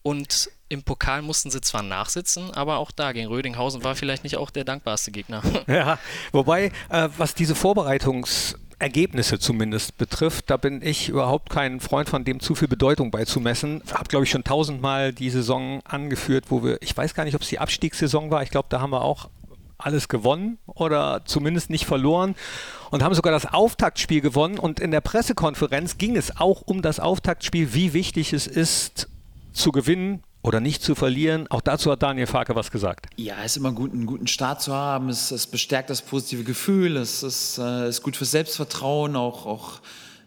und 0.04 0.50
im 0.68 0.82
Pokal 0.82 1.22
mussten 1.22 1.50
sie 1.50 1.62
zwar 1.62 1.82
nachsitzen, 1.82 2.50
aber 2.50 2.76
auch 2.76 2.90
da 2.90 3.12
gegen 3.12 3.28
Rödinghausen 3.28 3.82
war 3.84 3.94
vielleicht 3.94 4.22
nicht 4.22 4.36
auch 4.36 4.50
der 4.50 4.64
dankbarste 4.64 5.10
Gegner. 5.10 5.42
Ja, 5.66 5.98
wobei, 6.30 6.72
äh, 6.90 7.08
was 7.16 7.34
diese 7.34 7.54
Vorbereitungsergebnisse 7.54 9.38
zumindest 9.38 9.96
betrifft, 9.96 10.50
da 10.50 10.58
bin 10.58 10.82
ich 10.82 11.08
überhaupt 11.08 11.48
kein 11.48 11.80
Freund 11.80 12.10
von 12.10 12.24
dem 12.24 12.40
zu 12.40 12.54
viel 12.54 12.68
Bedeutung 12.68 13.10
beizumessen. 13.10 13.82
Ich 13.86 13.94
habe, 13.94 14.08
glaube 14.08 14.24
ich, 14.24 14.30
schon 14.30 14.44
tausendmal 14.44 15.14
die 15.14 15.30
Saison 15.30 15.80
angeführt, 15.84 16.46
wo 16.50 16.62
wir, 16.62 16.82
ich 16.82 16.94
weiß 16.94 17.14
gar 17.14 17.24
nicht, 17.24 17.34
ob 17.34 17.40
es 17.40 17.48
die 17.48 17.58
Abstiegssaison 17.58 18.30
war, 18.30 18.42
ich 18.42 18.50
glaube, 18.50 18.66
da 18.68 18.80
haben 18.80 18.90
wir 18.90 19.02
auch 19.02 19.30
alles 19.78 20.08
gewonnen 20.08 20.58
oder 20.66 21.22
zumindest 21.24 21.70
nicht 21.70 21.86
verloren 21.86 22.34
und 22.90 23.02
haben 23.02 23.14
sogar 23.14 23.32
das 23.32 23.46
Auftaktspiel 23.46 24.20
gewonnen. 24.20 24.58
Und 24.58 24.80
in 24.80 24.90
der 24.90 25.00
Pressekonferenz 25.00 25.96
ging 25.96 26.16
es 26.16 26.36
auch 26.38 26.62
um 26.62 26.82
das 26.82 27.00
Auftaktspiel, 27.00 27.72
wie 27.72 27.92
wichtig 27.94 28.32
es 28.32 28.46
ist, 28.46 29.08
zu 29.54 29.72
gewinnen 29.72 30.22
oder 30.42 30.60
nicht 30.60 30.82
zu 30.82 30.94
verlieren. 30.94 31.46
Auch 31.48 31.62
dazu 31.62 31.90
hat 31.90 32.02
Daniel 32.02 32.26
Farke 32.26 32.54
was 32.54 32.70
gesagt. 32.70 33.06
Ja, 33.16 33.36
es 33.38 33.52
ist 33.52 33.56
immer 33.56 33.72
gut, 33.72 33.92
einen 33.92 34.04
guten 34.04 34.26
Start 34.26 34.60
zu 34.60 34.74
haben. 34.74 35.08
Es, 35.08 35.30
es 35.30 35.46
bestärkt 35.46 35.88
das 35.88 36.02
positive 36.02 36.44
Gefühl. 36.44 36.98
Es 36.98 37.22
ist, 37.22 37.58
äh, 37.58 37.88
ist 37.88 38.02
gut 38.02 38.16
fürs 38.16 38.32
Selbstvertrauen, 38.32 39.16
auch, 39.16 39.46
auch, 39.46 39.80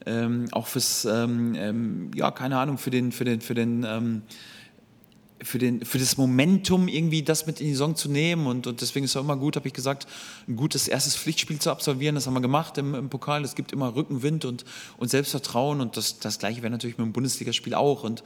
ähm, 0.07 0.48
auch 0.51 0.65
fürs, 0.65 1.05
ähm, 1.05 1.53
ähm, 1.55 2.12
ja, 2.15 2.31
keine 2.31 2.57
Ahnung, 2.57 2.79
für 2.79 2.89
den, 2.89 3.12
für 3.12 3.25
den, 3.25 3.41
für 3.41 3.53
den, 3.53 3.84
ähm, 3.84 4.24
für, 5.44 5.60
den, 5.60 5.86
für 5.86 6.00
das 6.00 6.17
Momentum 6.17 6.88
irgendwie 6.88 7.22
das 7.22 7.46
mit 7.46 7.60
in 7.60 7.67
die 7.67 7.74
Saison 7.74 7.96
zu 7.96 8.10
nehmen 8.10 8.48
und, 8.48 8.67
und 8.67 8.82
deswegen 8.82 9.06
ist 9.06 9.12
es 9.12 9.17
auch 9.17 9.22
immer 9.22 9.38
gut, 9.38 9.56
habe 9.56 9.67
ich 9.67 9.74
gesagt, 9.74 10.08
ein 10.48 10.56
gutes 10.56 10.88
erstes 10.88 11.15
Pflichtspiel 11.15 11.60
zu 11.60 11.70
absolvieren. 11.70 12.15
Das 12.15 12.25
haben 12.25 12.34
wir 12.34 12.41
gemacht 12.41 12.77
im, 12.77 12.96
im 12.96 13.10
Pokal. 13.10 13.44
Es 13.44 13.56
gibt 13.56 13.72
immer 13.72 13.96
Rückenwind 13.96 14.46
und, 14.46 14.65
und 14.98 15.10
Selbstvertrauen 15.10 15.82
und 15.82 15.98
das, 15.98 16.20
das 16.20 16.39
Gleiche 16.39 16.62
wäre 16.62 16.72
natürlich 16.72 16.98
mit 16.98 17.06
dem 17.06 17.13
Bundesligaspiel 17.13 17.74
auch 17.75 18.03
und 18.03 18.24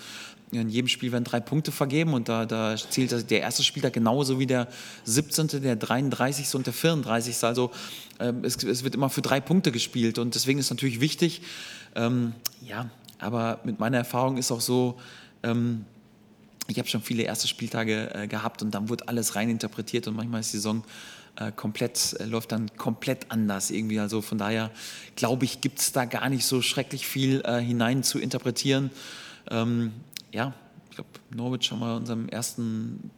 in 0.52 0.70
jedem 0.70 0.88
Spiel 0.88 1.12
werden 1.12 1.24
drei 1.24 1.40
Punkte 1.40 1.72
vergeben 1.72 2.14
und 2.14 2.28
da, 2.28 2.46
da 2.46 2.76
zählt 2.76 3.30
der 3.32 3.40
erste 3.40 3.64
Spieltag 3.64 3.94
genauso 3.94 4.38
wie 4.40 4.48
der 4.48 4.68
17., 5.06 5.62
der 5.62 5.78
33. 5.78 6.54
und 6.56 6.66
der 6.66 6.74
34. 6.74 7.44
Also 7.44 7.72
ähm, 8.20 8.44
es, 8.44 8.62
es, 8.64 8.84
wird 8.84 8.96
immer 8.96 9.10
für 9.10 9.22
drei 9.22 9.40
Punkte 9.40 9.72
gespielt 9.72 10.18
und 10.20 10.36
deswegen 10.36 10.60
ist 10.60 10.70
natürlich 10.70 11.00
wichtig, 11.00 11.42
ähm, 11.96 12.34
ja, 12.62 12.90
aber 13.20 13.60
mit 13.64 13.80
meiner 13.80 13.98
Erfahrung 13.98 14.38
ist 14.38 14.52
auch 14.52 14.62
so, 14.62 15.00
ähm, 15.44 15.86
ich 16.72 16.80
habe 16.80 16.90
schon 16.90 17.02
viele 17.02 17.24
erste 17.24 17.48
Spieltage 17.48 18.14
äh, 18.14 18.28
gehabt 18.28 18.62
und 18.62 18.72
dann 18.72 18.90
wird 18.90 19.10
alles 19.10 19.36
rein 19.36 19.50
interpretiert 19.50 20.08
und 20.08 20.16
manchmal 20.16 20.42
ist 20.42 20.54
die 20.54 20.58
Saison 20.58 20.84
äh, 21.38 21.52
komplett, 21.52 22.16
äh, 22.20 22.26
läuft 22.26 22.52
dann 22.52 22.76
komplett 22.78 23.32
anders 23.32 23.72
irgendwie. 23.72 24.00
Also 24.00 24.22
von 24.22 24.38
daher 24.38 24.72
glaube 25.16 25.46
ich, 25.46 25.62
gibt 25.62 25.80
es 25.80 25.92
da 25.92 26.06
gar 26.06 26.30
nicht 26.30 26.46
so 26.46 26.62
schrecklich 26.62 27.08
viel 27.08 27.42
äh, 27.46 27.60
hinein 27.60 28.04
zu 28.04 28.20
interpretieren. 28.20 28.92
Ähm, 29.50 29.94
ja, 30.32 30.54
ich 30.90 30.96
glaube, 30.96 31.10
Norwich 31.30 31.72
haben 31.72 31.80
wir 31.80 31.96
unserem 31.96 32.28
ersten 32.30 33.12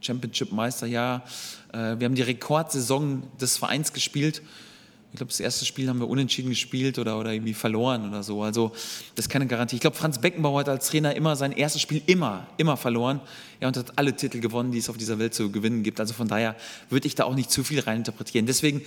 Championship-Meisterjahr. 0.00 1.24
Äh, 1.72 1.98
wir 1.98 2.06
haben 2.06 2.14
die 2.14 2.22
Rekordsaison 2.22 3.22
des 3.40 3.56
Vereins 3.56 3.92
gespielt. 3.92 4.42
Ich 5.10 5.16
glaube, 5.16 5.30
das 5.30 5.40
erste 5.40 5.64
Spiel 5.64 5.88
haben 5.88 6.00
wir 6.00 6.08
unentschieden 6.08 6.50
gespielt 6.50 6.98
oder, 6.98 7.18
oder 7.18 7.32
irgendwie 7.32 7.54
verloren 7.54 8.08
oder 8.08 8.22
so. 8.22 8.42
Also, 8.42 8.72
das 9.14 9.24
ist 9.24 9.28
keine 9.30 9.46
Garantie. 9.46 9.76
Ich 9.76 9.80
glaube, 9.80 9.96
Franz 9.96 10.18
Beckenbauer 10.18 10.60
hat 10.60 10.68
als 10.68 10.90
Trainer 10.90 11.16
immer 11.16 11.34
sein 11.34 11.52
erstes 11.52 11.80
Spiel 11.80 12.02
immer, 12.06 12.46
immer 12.58 12.76
verloren. 12.76 13.20
Ja, 13.60 13.68
und 13.68 13.76
hat 13.76 13.92
alle 13.96 14.14
Titel 14.14 14.40
gewonnen, 14.40 14.70
die 14.70 14.78
es 14.78 14.90
auf 14.90 14.98
dieser 14.98 15.18
Welt 15.18 15.34
zu 15.34 15.50
gewinnen 15.50 15.82
gibt. 15.82 15.98
Also 15.98 16.12
von 16.12 16.28
daher 16.28 16.56
würde 16.90 17.06
ich 17.06 17.14
da 17.14 17.24
auch 17.24 17.34
nicht 17.34 17.50
zu 17.50 17.64
viel 17.64 17.80
reininterpretieren. 17.80 18.46
Deswegen 18.46 18.82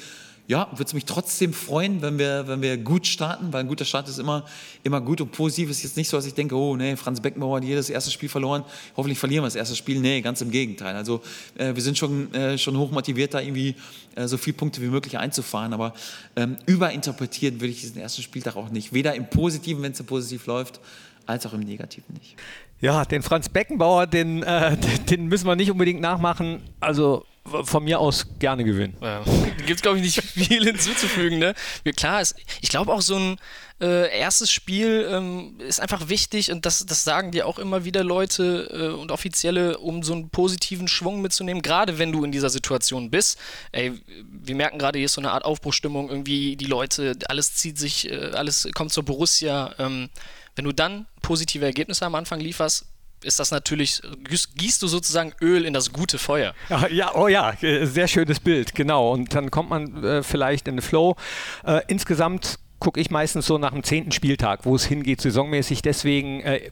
ja, 0.52 0.68
würde 0.72 0.84
es 0.84 0.94
mich 0.94 1.06
trotzdem 1.06 1.54
freuen, 1.54 2.02
wenn 2.02 2.20
wir, 2.20 2.46
wenn 2.46 2.62
wir 2.62 2.76
gut 2.76 3.08
starten, 3.08 3.54
weil 3.54 3.62
ein 3.62 3.70
guter 3.70 3.86
Start 3.86 4.10
ist 4.10 4.20
immer, 4.20 4.44
immer 4.84 5.00
gut 5.00 5.22
und 5.22 5.32
positiv. 5.32 5.70
Es 5.70 5.78
ist 5.78 5.84
jetzt 5.84 5.96
nicht 5.96 6.10
so, 6.10 6.18
dass 6.18 6.26
ich 6.26 6.34
denke, 6.34 6.56
oh 6.58 6.76
nee, 6.76 6.98
Franz 6.98 7.22
Beckenbauer 7.22 7.56
hat 7.56 7.64
jedes 7.64 7.90
erste 7.90 8.12
Spiel 8.12 8.28
verloren, 8.28 8.66
hoffentlich 8.98 9.18
verlieren 9.18 9.44
wir 9.44 9.48
das 9.48 9.56
erste 9.56 9.78
Spiel. 9.78 10.02
Nee, 10.02 10.20
ganz 10.20 10.42
im 10.42 10.52
Gegenteil. 10.52 10.94
Also 10.98 11.22
äh, 11.58 11.74
wir 11.74 11.82
sind 11.82 11.98
schon, 11.98 12.34
äh, 12.34 12.58
schon 12.58 12.78
hoch 12.78 12.92
motiviert, 12.92 13.34
da 13.34 13.40
irgendwie 13.40 13.76
äh, 14.16 14.28
so 14.28 14.36
viele 14.38 14.58
Punkte 14.58 14.82
wie 14.82 14.88
möglich 14.88 15.18
einzufahren, 15.18 15.72
aber 15.72 15.94
ähm, 16.36 16.58
überinterpretieren 16.66 17.62
würde 17.62 17.72
ich 17.72 17.80
diesen 17.80 18.02
ersten 18.02 18.22
Spieltag 18.22 18.58
auch 18.58 18.72
nicht. 18.72 18.92
Weder 18.92 19.16
im 19.16 19.30
Positiven, 19.30 19.82
wenn 19.84 19.94
es 19.94 20.00
so 20.00 20.04
positiv 20.04 20.48
läuft, 20.48 20.82
als 21.28 21.46
auch 21.46 21.54
im 21.54 21.62
Negativen 21.62 22.14
nicht. 22.16 22.36
Ja, 22.82 23.06
den 23.06 23.22
Franz 23.22 23.48
Beckenbauer, 23.48 24.06
den, 24.06 24.44
äh, 24.44 24.76
den 25.10 25.28
müssen 25.28 25.48
wir 25.48 25.56
nicht 25.56 25.72
unbedingt 25.72 26.02
nachmachen. 26.02 26.62
Also 26.82 27.24
von 27.46 27.84
mir 27.84 28.00
aus 28.00 28.28
gerne 28.40 28.64
gewinnen. 28.64 28.96
Ja. 29.02 29.24
Gibt 29.66 29.72
es, 29.72 29.82
glaube 29.82 29.98
ich, 29.98 30.04
nicht 30.04 30.22
viel 30.22 30.64
hinzuzufügen. 30.72 31.40
Ne? 31.40 31.56
Klar, 31.96 32.22
ist, 32.22 32.36
ich 32.62 32.70
glaube 32.70 32.94
auch 32.94 33.02
so 33.02 33.16
ein 33.16 33.38
äh, 33.82 34.16
erstes 34.16 34.52
Spiel 34.52 35.08
ähm, 35.12 35.56
ist 35.60 35.80
einfach 35.80 36.08
wichtig 36.08 36.52
und 36.52 36.68
das, 36.68 36.86
das 36.86 37.04
sagen 37.04 37.32
dir 37.32 37.48
auch 37.48 37.58
immer 37.58 37.84
wieder 37.84 38.04
Leute 38.04 38.70
äh, 38.72 38.96
und 38.96 39.12
Offizielle, 39.12 39.80
um 39.80 40.04
so 40.04 40.14
einen 40.14 40.30
positiven 40.30 40.88
Schwung 40.88 41.22
mitzunehmen, 41.22 41.64
gerade 41.64 41.98
wenn 41.98 42.12
du 42.12 42.24
in 42.24 42.32
dieser 42.32 42.52
Situation 42.52 43.10
bist. 43.10 43.40
Ey, 43.72 43.94
wir 44.30 44.56
merken 44.56 44.78
gerade, 44.78 45.00
hier 45.00 45.08
ist 45.08 45.14
so 45.14 45.22
eine 45.22 45.32
Art 45.32 45.44
Aufbruchstimmung, 45.44 46.10
irgendwie 46.10 46.56
die 46.56 46.66
Leute, 46.66 47.18
alles 47.28 47.56
zieht 47.56 47.80
sich, 47.80 48.10
äh, 48.12 48.32
alles 48.34 48.70
kommt 48.76 48.94
zur 48.94 49.04
Borussia. 49.04 49.74
Ähm, 49.80 50.10
wenn 50.56 50.66
du 50.66 50.74
dann 50.74 51.08
positive 51.22 51.66
Ergebnisse 51.66 52.06
am 52.06 52.14
Anfang 52.14 52.40
lieferst, 52.40 52.86
ist 53.24 53.40
das 53.40 53.52
natürlich, 53.52 54.02
gießt 54.56 54.82
du 54.82 54.88
sozusagen 54.88 55.34
Öl 55.42 55.66
in 55.66 55.74
das 55.74 55.92
gute 55.92 56.18
Feuer. 56.18 56.54
Ja, 56.92 57.16
oh 57.16 57.28
ja, 57.28 57.54
sehr 57.60 58.08
schönes 58.08 58.40
Bild, 58.40 58.76
genau. 58.76 59.12
Und 59.12 59.34
dann 59.34 59.52
kommt 59.52 59.70
man 59.70 60.04
äh, 60.04 60.24
vielleicht 60.24 60.68
in 60.68 60.78
den 60.78 60.82
Flow. 60.82 61.16
Äh, 61.66 61.82
insgesamt 61.88 62.60
gucke 62.80 63.00
ich 63.00 63.12
meistens 63.12 63.46
so 63.46 63.58
nach 63.58 63.72
dem 63.72 63.84
zehnten 63.84 64.12
Spieltag, 64.12 64.66
wo 64.66 64.76
es 64.76 64.86
hingeht, 64.86 65.22
saisonmäßig. 65.22 65.82
Deswegen 65.82 66.42
äh, 66.42 66.72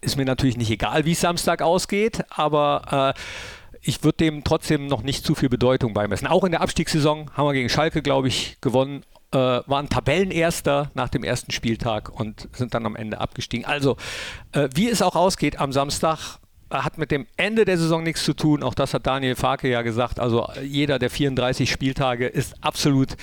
ist 0.00 0.16
mir 0.16 0.24
natürlich 0.24 0.56
nicht 0.56 0.70
egal, 0.70 1.04
wie 1.04 1.12
es 1.12 1.20
Samstag 1.20 1.62
ausgeht, 1.62 2.24
aber 2.30 3.14
äh, 3.16 3.20
ich 3.82 4.02
würde 4.02 4.18
dem 4.18 4.44
trotzdem 4.44 4.86
noch 4.86 5.02
nicht 5.02 5.24
zu 5.24 5.34
viel 5.34 5.48
Bedeutung 5.48 5.94
beimessen. 5.94 6.26
Auch 6.26 6.44
in 6.44 6.52
der 6.52 6.60
Abstiegssaison 6.60 7.30
haben 7.34 7.46
wir 7.46 7.54
gegen 7.54 7.68
Schalke, 7.68 8.02
glaube 8.02 8.28
ich, 8.28 8.58
gewonnen 8.60 9.04
äh, 9.32 9.36
waren 9.66 9.88
Tabellenerster 9.88 10.90
nach 10.94 11.08
dem 11.08 11.24
ersten 11.24 11.52
Spieltag 11.52 12.08
und 12.08 12.48
sind 12.52 12.74
dann 12.74 12.86
am 12.86 12.96
Ende 12.96 13.20
abgestiegen. 13.20 13.64
Also, 13.64 13.96
äh, 14.52 14.68
wie 14.74 14.88
es 14.88 15.02
auch 15.02 15.16
ausgeht 15.16 15.60
am 15.60 15.72
Samstag, 15.72 16.38
äh, 16.70 16.76
hat 16.76 16.98
mit 16.98 17.10
dem 17.10 17.26
Ende 17.36 17.64
der 17.64 17.78
Saison 17.78 18.02
nichts 18.02 18.24
zu 18.24 18.32
tun. 18.32 18.62
Auch 18.62 18.74
das 18.74 18.94
hat 18.94 19.06
Daniel 19.06 19.36
Farke 19.36 19.68
ja 19.68 19.82
gesagt. 19.82 20.20
Also 20.20 20.48
jeder 20.62 20.98
der 20.98 21.10
34 21.10 21.70
Spieltage 21.70 22.26
ist 22.26 22.54
absolut 22.60 23.16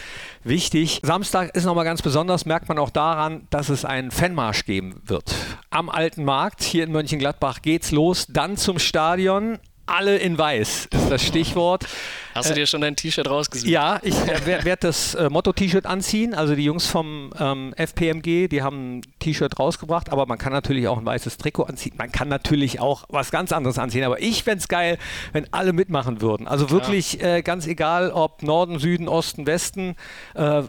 wichtig. 0.44 1.02
Samstag 1.04 1.56
ist 1.56 1.66
nochmal 1.66 1.86
ganz 1.86 2.02
besonders, 2.02 2.46
merkt 2.46 2.70
man 2.70 2.78
auch 2.78 2.90
daran, 2.90 3.48
dass 3.50 3.70
es 3.70 3.86
einen 3.86 4.12
Fanmarsch 4.12 4.66
geben 4.66 5.02
wird. 5.06 5.34
Am 5.70 5.90
Alten 5.90 6.24
Markt 6.24 6.64
hier 6.64 6.84
in 6.84 6.92
Mönchengladbach 6.92 7.62
geht's 7.62 7.92
los, 7.92 8.28
dann 8.30 8.58
zum 8.58 8.80
Stadion. 8.80 9.60
Alle 9.88 10.18
in 10.18 10.38
weiß 10.38 10.90
ist 10.92 11.10
das 11.10 11.24
Stichwort. 11.24 11.86
Hast 12.36 12.50
du 12.50 12.54
dir 12.54 12.68
schon 12.68 12.82
dein 12.82 12.96
T-Shirt 12.96 13.28
rausgesucht? 13.28 13.70
Ja, 13.70 14.00
ich 14.04 14.16
äh, 14.16 14.46
werde 14.46 14.78
das 14.82 15.16
äh, 15.16 15.30
Motto-T-Shirt 15.30 15.86
anziehen. 15.86 16.34
Also 16.36 16.56
die 16.56 16.64
Jungs 16.64 16.86
vom 16.86 17.32
ähm, 17.40 17.74
FPMG, 17.76 18.48
die 18.48 18.62
haben 18.62 18.98
ein 18.98 19.02
T-Shirt 19.20 19.58
rausgebracht, 19.58 20.12
aber 20.12 20.26
man 20.26 20.38
kann 20.38 20.54
natürlich 20.54 20.88
auch 20.88 20.98
ein 20.98 21.06
weißes 21.06 21.38
Trikot 21.38 21.64
anziehen. 21.64 21.94
Man 21.98 22.12
kann 22.12 22.28
natürlich 22.28 22.80
auch 22.80 23.06
was 23.10 23.32
ganz 23.32 23.52
anderes 23.52 23.80
anziehen. 23.80 24.04
Aber 24.04 24.22
ich 24.22 24.44
fände 24.44 24.60
es 24.60 24.68
geil, 24.68 24.98
wenn 25.32 25.52
alle 25.52 25.74
mitmachen 25.74 26.22
würden. 26.22 26.48
Also 26.48 26.70
wirklich 26.70 27.24
äh, 27.24 27.42
ganz 27.42 27.66
egal, 27.66 28.12
ob 28.12 28.44
Norden, 28.44 28.80
Süden, 28.80 29.08
Osten, 29.08 29.48
Westen, 29.48 29.96
äh, 30.36 30.64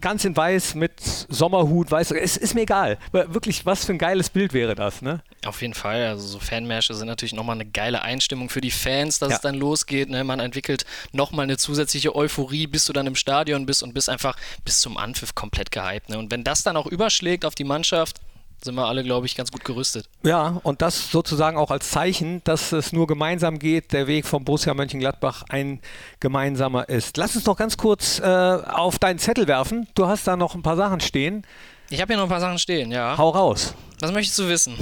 ganz 0.00 0.24
in 0.24 0.36
weiß 0.36 0.74
mit 0.74 0.92
Sommerhut, 1.00 1.90
weiß, 1.90 2.12
es 2.12 2.36
ist 2.36 2.54
mir 2.54 2.62
egal. 2.62 2.98
Wirklich, 3.12 3.66
was 3.66 3.84
für 3.84 3.92
ein 3.92 3.98
geiles 3.98 4.30
Bild 4.30 4.52
wäre 4.52 4.74
das, 4.74 5.02
ne? 5.02 5.22
Auf 5.44 5.62
jeden 5.62 5.74
Fall. 5.74 6.06
Also 6.06 6.26
so 6.26 6.38
Fanmärsche 6.38 6.94
sind 6.94 7.06
natürlich 7.06 7.32
nochmal 7.32 7.56
eine 7.56 7.66
geile 7.66 8.02
Einstimmung 8.02 8.50
für 8.50 8.60
die 8.60 8.70
Fans, 8.70 9.18
dass 9.18 9.30
ja. 9.30 9.36
es 9.36 9.40
dann 9.40 9.54
losgeht. 9.54 10.10
Ne? 10.10 10.24
Man 10.24 10.40
entwickelt 10.40 10.84
nochmal 11.12 11.44
eine 11.44 11.56
zusätzliche 11.56 12.14
Euphorie, 12.14 12.66
bis 12.66 12.86
du 12.86 12.92
dann 12.92 13.06
im 13.06 13.14
Stadion 13.14 13.66
bist 13.66 13.82
und 13.82 13.94
bist 13.94 14.08
einfach 14.08 14.36
bis 14.64 14.80
zum 14.80 14.96
Anpfiff 14.96 15.34
komplett 15.34 15.70
gehypt. 15.70 16.08
Ne? 16.08 16.18
Und 16.18 16.30
wenn 16.30 16.44
das 16.44 16.62
dann 16.62 16.76
auch 16.76 16.86
überschlägt 16.86 17.44
auf 17.44 17.54
die 17.54 17.64
Mannschaft, 17.64 18.20
sind 18.62 18.74
wir 18.74 18.86
alle, 18.86 19.04
glaube 19.04 19.26
ich, 19.26 19.36
ganz 19.36 19.50
gut 19.52 19.64
gerüstet. 19.64 20.08
Ja, 20.24 20.60
und 20.62 20.82
das 20.82 21.10
sozusagen 21.10 21.56
auch 21.56 21.70
als 21.70 21.90
Zeichen, 21.90 22.42
dass 22.44 22.72
es 22.72 22.92
nur 22.92 23.06
gemeinsam 23.06 23.58
geht, 23.58 23.92
der 23.92 24.06
Weg 24.06 24.26
vom 24.26 24.44
Borussia 24.44 24.74
Mönchengladbach 24.74 25.44
ein 25.48 25.80
gemeinsamer 26.20 26.88
ist. 26.88 27.16
Lass 27.16 27.34
uns 27.36 27.44
doch 27.44 27.56
ganz 27.56 27.76
kurz 27.76 28.18
äh, 28.18 28.24
auf 28.24 28.98
deinen 28.98 29.18
Zettel 29.18 29.46
werfen. 29.46 29.88
Du 29.94 30.06
hast 30.06 30.26
da 30.26 30.36
noch 30.36 30.54
ein 30.54 30.62
paar 30.62 30.76
Sachen 30.76 31.00
stehen. 31.00 31.44
Ich 31.90 32.00
habe 32.00 32.12
hier 32.12 32.18
noch 32.18 32.24
ein 32.24 32.30
paar 32.30 32.40
Sachen 32.40 32.58
stehen, 32.58 32.90
ja. 32.90 33.16
Hau 33.16 33.30
raus. 33.30 33.74
Was 34.00 34.12
möchtest 34.12 34.38
du 34.38 34.48
wissen? 34.48 34.76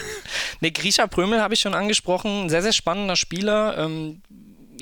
ne, 0.60 0.70
Grisha 0.72 1.06
Prömel 1.06 1.40
habe 1.40 1.54
ich 1.54 1.60
schon 1.60 1.74
angesprochen. 1.74 2.48
Sehr, 2.50 2.62
sehr 2.62 2.72
spannender 2.72 3.16
Spieler. 3.16 3.78
Ähm, 3.78 4.22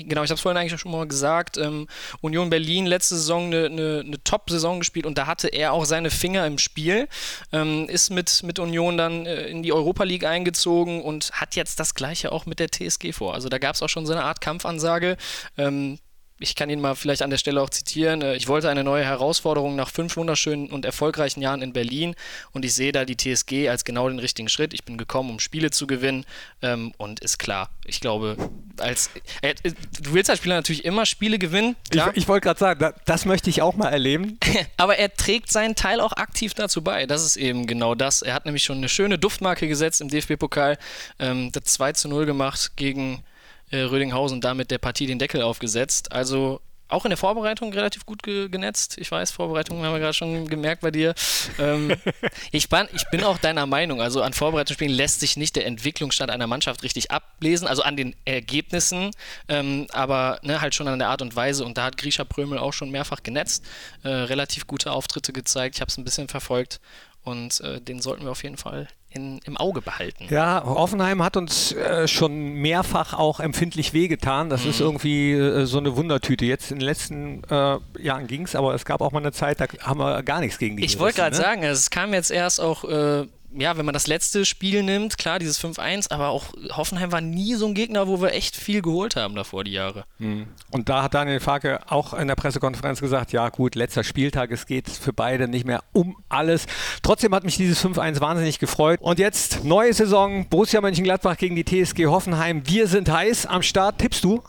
genau, 0.07 0.23
ich 0.23 0.31
habe 0.31 0.37
es 0.37 0.41
vorhin 0.41 0.57
eigentlich 0.57 0.81
schon 0.81 0.93
mal 0.93 1.07
gesagt, 1.07 1.57
ähm, 1.57 1.87
Union 2.21 2.51
Berlin 2.51 2.87
letzte 2.87 3.17
Saison 3.17 3.47
eine, 3.47 3.67
eine, 3.67 4.03
eine 4.07 4.23
Top-Saison 4.25 4.79
gespielt 4.81 5.07
und 5.07 5.19
da 5.19 5.27
hatte 5.27 5.49
er 5.49 5.73
auch 5.73 5.85
seine 5.85 6.11
Finger 6.11 6.47
im 6.47 6.59
Spiel, 6.59 7.09
ähm, 7.53 7.89
ist 7.89 8.11
mit, 8.11 8.43
mit 8.43 8.59
Union 8.59 8.97
dann 8.97 9.27
äh, 9.27 9.47
in 9.47 9.63
die 9.63 9.73
Europa 9.73 10.05
League 10.05 10.25
eingezogen 10.25 11.03
und 11.03 11.31
hat 11.33 11.57
jetzt 11.57 11.81
das 11.81 11.95
gleiche 11.95 12.33
auch 12.33 12.47
mit 12.47 12.59
der 12.59 12.69
TSG 12.71 13.13
vor. 13.13 13.35
Also 13.35 13.49
da 13.49 13.59
gab 13.59 13.75
es 13.75 13.83
auch 13.83 13.89
schon 13.89 14.07
so 14.07 14.13
eine 14.13 14.25
Art 14.25 14.41
Kampfansage. 14.41 15.17
Ähm, 15.57 15.99
ich 16.41 16.55
kann 16.55 16.71
ihn 16.71 16.81
mal 16.81 16.95
vielleicht 16.95 17.23
an 17.23 17.31
der 17.31 17.39
Stelle 17.39 17.61
auch 17.61 17.71
zitieren. 17.71 18.23
Äh, 18.23 18.37
ich 18.37 18.49
wollte 18.49 18.69
eine 18.69 18.85
neue 18.85 19.05
Herausforderung 19.05 19.77
nach 19.77 19.91
fünf 19.91 20.17
wunderschönen 20.17 20.71
und 20.71 20.85
erfolgreichen 20.85 21.41
Jahren 21.41 21.63
in 21.63 21.73
Berlin 21.73 22.15
und 22.53 22.65
ich 22.65 22.75
sehe 22.75 22.93
da 22.93 23.05
die 23.05 23.17
TSG 23.17 23.69
als 23.69 23.85
genau 23.85 24.09
den 24.09 24.19
richtigen 24.19 24.49
Schritt. 24.49 24.73
Ich 24.75 24.85
bin 24.85 24.99
gekommen, 24.99 25.31
um 25.31 25.41
Spiele 25.41 25.71
zu 25.71 25.87
gewinnen 25.87 26.25
ähm, 26.63 26.93
und 26.97 27.21
ist 27.21 27.39
klar. 27.39 27.71
Ich 27.85 28.01
glaube, 28.01 28.37
als 28.79 29.11
äh, 29.43 29.55
du 30.01 30.13
willst 30.13 30.31
als 30.31 30.39
Spieler 30.39 30.57
natürlich 30.57 30.85
immer 30.85 31.07
Spiele 31.07 31.39
gewinnen. 31.39 31.77
Ich, 31.93 32.03
ich 32.15 32.29
wollte 32.29 32.45
gerade 32.47 32.61
sagen, 32.61 32.93
das 33.05 33.25
möchte 33.25 33.51
ich 33.51 33.63
auch 33.63 33.75
mal 33.75 33.89
erleben. 33.89 34.39
Aber 34.77 34.97
er 34.97 35.15
trägt 35.15 35.51
seinen 35.51 35.75
Teil 35.75 36.01
auch 36.01 36.13
aktiv 36.13 36.55
dazu 36.55 36.83
bei. 36.83 37.07
Das 37.07 37.25
ist 37.25 37.37
eben 37.37 37.67
genau 37.67 37.95
das. 37.95 38.23
Er 38.23 38.35
hat 38.35 38.45
nämlich 38.45 38.65
schon 38.65 38.79
eine 38.79 38.89
schöne 38.89 39.19
Duftmarke 39.19 39.69
gesetzt 39.69 40.01
im 40.01 40.09
DFB-Pokal, 40.09 40.79
ähm, 41.19 41.51
das 41.53 41.65
2 41.65 41.93
zu 41.93 42.09
0 42.09 42.27
gemacht 42.27 42.77
gegen 42.77 43.23
äh, 43.71 43.81
Rödinghausen 43.81 44.41
damit 44.41 44.71
der 44.71 44.79
Partie 44.79 45.07
den 45.07 45.19
Deckel 45.19 45.43
aufgesetzt. 45.43 46.13
Also 46.13 46.61
auch 46.89 47.05
in 47.05 47.11
der 47.11 47.19
Vorbereitung 47.19 47.73
relativ 47.73 48.07
gut 48.07 48.23
ge 48.23 48.49
genetzt. 48.49 48.97
Ich 48.99 49.11
weiß, 49.11 49.31
Vorbereitung 49.31 49.85
haben 49.85 49.93
wir 49.93 50.01
gerade 50.01 50.15
schon 50.15 50.49
gemerkt 50.49 50.81
bei 50.81 50.91
dir. 50.91 51.15
Ähm, 51.59 51.95
ich, 52.51 52.69
bin, 52.69 52.89
ich, 52.95 53.05
bin, 53.11 53.25
auch 53.25 53.39
deiner 53.39 53.67
Meinung. 53.67 54.01
Also 54.01 54.23
an 54.23 54.33
Vorbereitungsspielen 54.33 54.95
lässt 54.95 55.21
sich 55.21 55.37
nicht 55.37 55.57
der 55.57 55.67
Entwicklungsstand 55.67 56.31
einer 56.31 56.47
Mannschaft 56.47 56.83
richtig 56.83 57.11
ablesen, 57.11 57.69
also 57.69 57.83
an 57.83 57.97
den 57.97 58.17
Ergebnissen, 58.25 59.11
ähm, 59.49 59.87
aber 59.93 60.39
ne, 60.43 60.61
halt 60.61 60.75
schon 60.75 60.89
an 60.89 60.99
der 60.99 61.09
Art 61.09 61.23
und 61.23 61.37
Weise. 61.37 61.65
Und 61.65 61.77
da 61.77 61.85
hat 61.85 61.99
Grisha 61.99 62.25
Prömel 62.25 62.59
auch 62.59 62.73
schon 62.73 62.91
mehrfach 62.91 63.23
genetzt, 63.23 63.65
äh, 64.03 64.09
relativ 64.09 64.67
gute 64.67 64.93
Auftritte 64.93 65.33
gezeigt. 65.33 65.77
Ich 65.77 65.81
habe 65.81 65.91
es 65.91 65.99
ein 65.99 66.05
bisschen 66.05 66.29
verfolgt 66.29 66.81
und 67.23 67.61
äh, 67.61 67.81
den 67.81 68.01
sollten 68.01 68.25
wir 68.25 68.31
auf 68.31 68.43
jeden 68.43 68.57
Fall 68.57 68.89
in, 69.11 69.39
im 69.45 69.57
Auge 69.57 69.81
behalten. 69.81 70.27
Ja, 70.29 70.63
Hoffenheim 70.65 71.23
hat 71.23 71.37
uns 71.37 71.73
äh, 71.73 72.07
schon 72.07 72.55
mehrfach 72.55 73.15
auch 73.15 73.41
empfindlich 73.41 73.93
wehgetan. 73.95 74.51
Das 74.51 74.65
mhm. 74.65 74.71
ist 74.71 74.81
irgendwie 74.81 75.33
äh, 75.33 75.65
so 75.65 75.79
eine 75.79 75.97
Wundertüte. 75.97 76.45
Jetzt 76.45 76.71
in 76.71 76.79
den 76.79 76.87
letzten 76.87 77.43
äh, 77.51 77.79
Jahren 77.99 78.27
ging 78.27 78.43
es, 78.43 78.55
aber 78.55 78.75
es 78.75 78.85
gab 78.85 79.01
auch 79.01 79.13
mal 79.13 79.21
eine 79.21 79.33
Zeit, 79.33 79.61
da 79.61 79.67
haben 79.81 79.99
wir 79.99 80.23
gar 80.23 80.41
nichts 80.41 80.59
gegen 80.59 80.77
die 80.77 80.85
Ich 80.85 80.99
wollte 80.99 81.17
gerade 81.17 81.37
ne? 81.37 81.43
sagen, 81.43 81.65
also 81.65 81.79
es 81.79 81.91
kam 81.91 82.13
jetzt 82.13 82.31
erst 82.31 82.61
auch 82.61 82.85
äh, 82.85 83.27
ja, 83.53 83.77
wenn 83.77 83.87
man 83.87 83.95
das 83.95 84.07
letzte 84.07 84.45
Spiel 84.45 84.83
nimmt, 84.83 85.17
klar, 85.17 85.39
dieses 85.39 85.63
5-1, 85.63 86.11
aber 86.11 86.29
auch 86.29 86.53
Hoffenheim 86.71 87.13
war 87.13 87.21
nie 87.21 87.55
so 87.55 87.67
ein 87.67 87.75
Gegner, 87.75 88.07
wo 88.07 88.21
wir 88.21 88.33
echt 88.33 88.57
viel 88.57 88.83
geholt 88.83 89.17
haben 89.17 89.35
davor 89.35 89.65
die 89.65 89.73
Jahre. 89.73 90.05
Hm. 90.19 90.49
Und 90.71 90.89
da 90.89 91.03
hat 91.03 91.15
Daniel 91.15 91.41
Farke 91.41 91.81
auch 91.91 92.13
in 92.13 92.29
der 92.29 92.35
Pressekonferenz 92.35 93.01
gesagt, 93.01 93.33
ja 93.33 93.49
gut, 93.49 93.75
letzter 93.75 94.05
Spieltag, 94.05 94.51
es 94.51 94.67
geht 94.67 94.89
für 94.89 95.13
beide 95.13 95.49
nicht 95.49 95.67
mehr 95.67 95.83
um 95.93 96.17
alles. 96.29 96.67
Trotzdem 97.03 97.35
hat 97.35 97.45
mich 97.45 97.57
dieses 97.57 97.83
5-1 97.85 98.21
wahnsinnig 98.21 98.59
gefreut. 98.59 99.01
Und 99.01 99.19
jetzt 99.19 99.65
neue 99.65 99.95
Saison, 99.95 100.49
Borussia 100.49 100.81
Mönchengladbach 100.81 101.37
gegen 101.37 101.57
die 101.57 101.65
TSG 101.65 102.07
Hoffenheim. 102.07 102.63
Wir 102.67 102.87
sind 102.87 103.11
heiß 103.11 103.47
am 103.47 103.63
Start. 103.63 103.99
Tippst 103.99 104.25
du? 104.25 104.43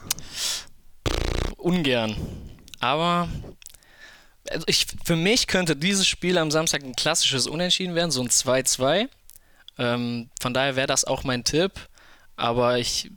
Ungern. 1.57 2.15
Aber 2.79 3.27
also 4.49 4.63
ich, 4.67 4.87
für 5.03 5.15
mich 5.15 5.47
könnte 5.47 5.75
dieses 5.75 6.07
Spiel 6.07 6.37
am 6.37 6.51
Samstag 6.51 6.83
ein 6.83 6.95
klassisches 6.95 7.47
Unentschieden 7.47 7.95
werden, 7.95 8.11
so 8.11 8.21
ein 8.21 8.29
2-2. 8.29 9.07
Ähm, 9.77 10.29
von 10.41 10.53
daher 10.53 10.75
wäre 10.75 10.87
das 10.87 11.05
auch 11.05 11.23
mein 11.23 11.43
Tipp. 11.43 11.71
Aber 12.35 12.77
ich. 12.77 13.11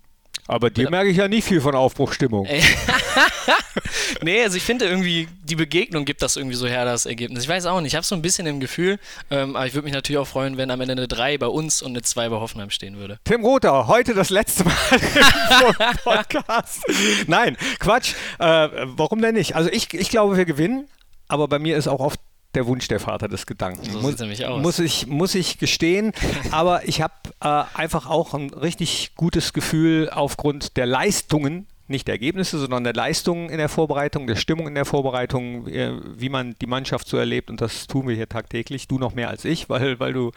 Aber 0.49 0.71
dir 0.71 0.91
merke 0.91 1.09
ich 1.09 1.17
ja 1.17 1.29
nicht 1.29 1.47
viel 1.47 1.61
von 1.61 1.77
Aufbruchstimmung. 1.77 2.49
nee, 4.23 4.43
also 4.43 4.57
ich 4.57 4.65
finde 4.65 4.87
irgendwie, 4.87 5.29
die 5.45 5.55
Begegnung 5.55 6.05
gibt 6.05 6.21
das 6.21 6.37
irgendwie 6.37 6.57
so 6.57 6.67
her, 6.67 6.85
das 6.85 7.07
Ergebnis. 7.07 7.45
Ich 7.45 7.49
weiß 7.49 7.67
auch 7.67 7.81
nicht, 7.81 7.93
ich 7.93 7.95
habe 7.95 8.05
so 8.05 8.17
ein 8.17 8.23
bisschen 8.23 8.47
im 8.47 8.59
Gefühl, 8.59 8.99
ähm, 9.31 9.55
aber 9.55 9.67
ich 9.67 9.75
würde 9.75 9.85
mich 9.85 9.95
natürlich 9.95 10.19
auch 10.19 10.27
freuen, 10.27 10.57
wenn 10.57 10.73
am 10.73 10.81
Ende 10.81 10.93
eine 10.93 11.07
3 11.07 11.39
bei 11.39 11.47
uns 11.47 11.81
und 11.81 11.93
eine 11.93 12.03
2 12.03 12.29
bei 12.29 12.37
Hoffenheim 12.37 12.71
stehen 12.71 12.97
würde. 12.97 13.19
Tim 13.25 13.45
Rother, 13.45 13.87
heute 13.87 14.15
das 14.15 14.31
letzte 14.31 14.65
Mal 14.65 14.75
im 14.93 15.97
Podcast. 16.03 16.83
Nein, 17.29 17.57
Quatsch. 17.79 18.15
Äh, 18.41 18.69
warum 18.85 19.23
denn 19.23 19.37
nicht? 19.37 19.55
Also 19.55 19.71
ich, 19.71 19.95
ich 19.95 20.11
glaube, 20.11 20.37
wir 20.37 20.45
gewinnen 20.45 20.89
aber 21.33 21.49
bei 21.49 21.59
mir 21.59 21.77
ist 21.77 21.89
auch 21.89 22.01
oft 22.01 22.21
der 22.55 22.67
Wunsch 22.67 22.87
der 22.89 23.01
Vater 23.01 23.27
des 23.27 23.47
Gedanken. 23.47 23.91
So 23.91 24.01
muss, 24.01 24.19
nämlich 24.19 24.45
aus. 24.45 24.63
muss 24.63 24.79
ich 24.79 25.07
muss 25.07 25.35
ich 25.35 25.59
gestehen, 25.59 26.13
aber 26.51 26.87
ich 26.87 27.01
habe 27.01 27.15
äh, 27.41 27.65
einfach 27.75 28.09
auch 28.09 28.35
ein 28.35 28.51
richtig 28.51 29.13
gutes 29.17 29.55
Gefühl 29.55 30.11
aufgrund 30.11 30.77
der 30.77 30.85
Leistungen, 30.85 31.67
nicht 31.89 32.07
der 32.07 32.15
Ergebnisse, 32.15 32.59
sondern 32.59 32.85
der 32.85 32.93
Leistungen 32.93 33.49
in 33.49 33.57
der 33.57 33.71
Vorbereitung, 33.71 34.27
der 34.27 34.37
Stimmung 34.37 34.69
in 34.69 34.75
der 34.75 34.85
Vorbereitung, 34.85 35.67
äh, 35.69 35.93
wie 36.15 36.29
man 36.29 36.55
die 36.61 36.67
Mannschaft 36.67 37.09
so 37.09 37.17
erlebt 37.17 37.49
und 37.49 37.63
das 37.63 37.87
tun 37.87 38.07
wir 38.07 38.15
hier 38.15 38.29
tagtäglich. 38.29 38.87
Du 38.87 38.99
noch 38.99 39.15
mehr 39.15 39.31
als 39.31 39.47
ich, 39.47 39.71
weil 39.71 39.99
weil 39.99 40.13
du 40.13 40.33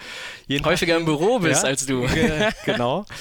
häufiger 0.63 0.95
im 0.95 1.03
Büro 1.03 1.39
bist 1.39 1.63
ja, 1.63 1.69
als 1.69 1.86
du. 1.86 2.08
genau. 2.63 3.05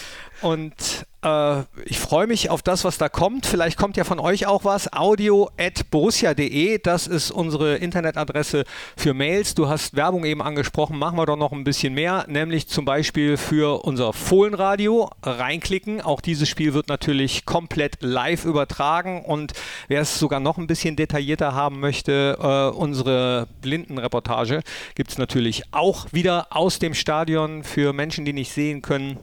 Und 0.45 1.07
äh, 1.23 1.61
ich 1.87 1.99
freue 1.99 2.27
mich 2.27 2.51
auf 2.51 2.61
das, 2.61 2.85
was 2.85 2.99
da 2.99 3.09
kommt. 3.09 3.47
Vielleicht 3.47 3.79
kommt 3.79 3.97
ja 3.97 4.05
von 4.05 4.21
euch 4.21 4.47
auch 4.47 4.67
was. 4.67 4.93
audio.borussia.de, 4.93 6.81
das 6.83 7.07
ist 7.07 7.31
unsere 7.31 7.77
Internetadresse 7.77 8.65
für 8.95 9.15
Mails. 9.15 9.55
Du 9.55 9.67
hast 9.67 9.97
Werbung 9.97 10.27
eben 10.27 10.43
angesprochen, 10.43 10.99
machen 10.99 11.17
wir 11.17 11.25
doch 11.25 11.39
noch 11.39 11.53
ein 11.53 11.65
bisschen 11.65 11.95
mehr, 11.95 12.27
nämlich 12.29 12.69
zum 12.69 12.85
Beispiel 12.85 13.39
für 13.39 13.87
unser 13.87 14.13
Fohlenradio. 14.13 15.11
Reinklicken. 15.23 16.03
Auch 16.03 16.21
dieses 16.21 16.47
Spiel 16.47 16.75
wird 16.75 16.89
natürlich 16.89 17.47
komplett 17.47 18.03
live 18.03 18.45
übertragen 18.45 19.25
und 19.25 19.55
wer 19.89 20.03
es 20.03 20.19
sogar 20.19 20.41
noch 20.41 20.59
ein 20.59 20.67
bisschen 20.67 20.95
detaillierter 20.95 21.55
haben 21.55 21.81
möchte, 21.81 22.37
äh, 22.39 22.77
unsere 22.77 23.49
Blindenreportage 23.63 24.61
gibt 24.95 25.11
es 25.11 25.17
natürlich 25.17 25.63
auch 25.71 26.13
wieder 26.13 26.49
aus 26.51 26.81
dem 26.81 26.93
Stadion 26.93 27.65
für 27.65 27.95
Menschen, 27.95 28.27
die 28.27 28.35
nicht 28.35 28.53
sehen 28.53 28.83
können 28.83 29.21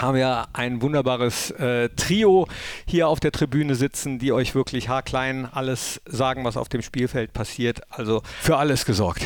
haben 0.00 0.16
wir 0.16 0.48
ein 0.52 0.82
wunderbares 0.82 1.50
äh, 1.52 1.88
Trio 1.90 2.48
hier 2.86 3.08
auf 3.08 3.20
der 3.20 3.32
Tribüne 3.32 3.74
sitzen, 3.74 4.18
die 4.18 4.32
euch 4.32 4.54
wirklich 4.54 4.88
haarklein 4.88 5.46
alles 5.46 6.00
sagen, 6.06 6.44
was 6.44 6.56
auf 6.56 6.68
dem 6.68 6.82
Spielfeld 6.82 7.32
passiert. 7.32 7.80
Also 7.90 8.22
für 8.40 8.56
alles 8.56 8.84
gesorgt. 8.84 9.24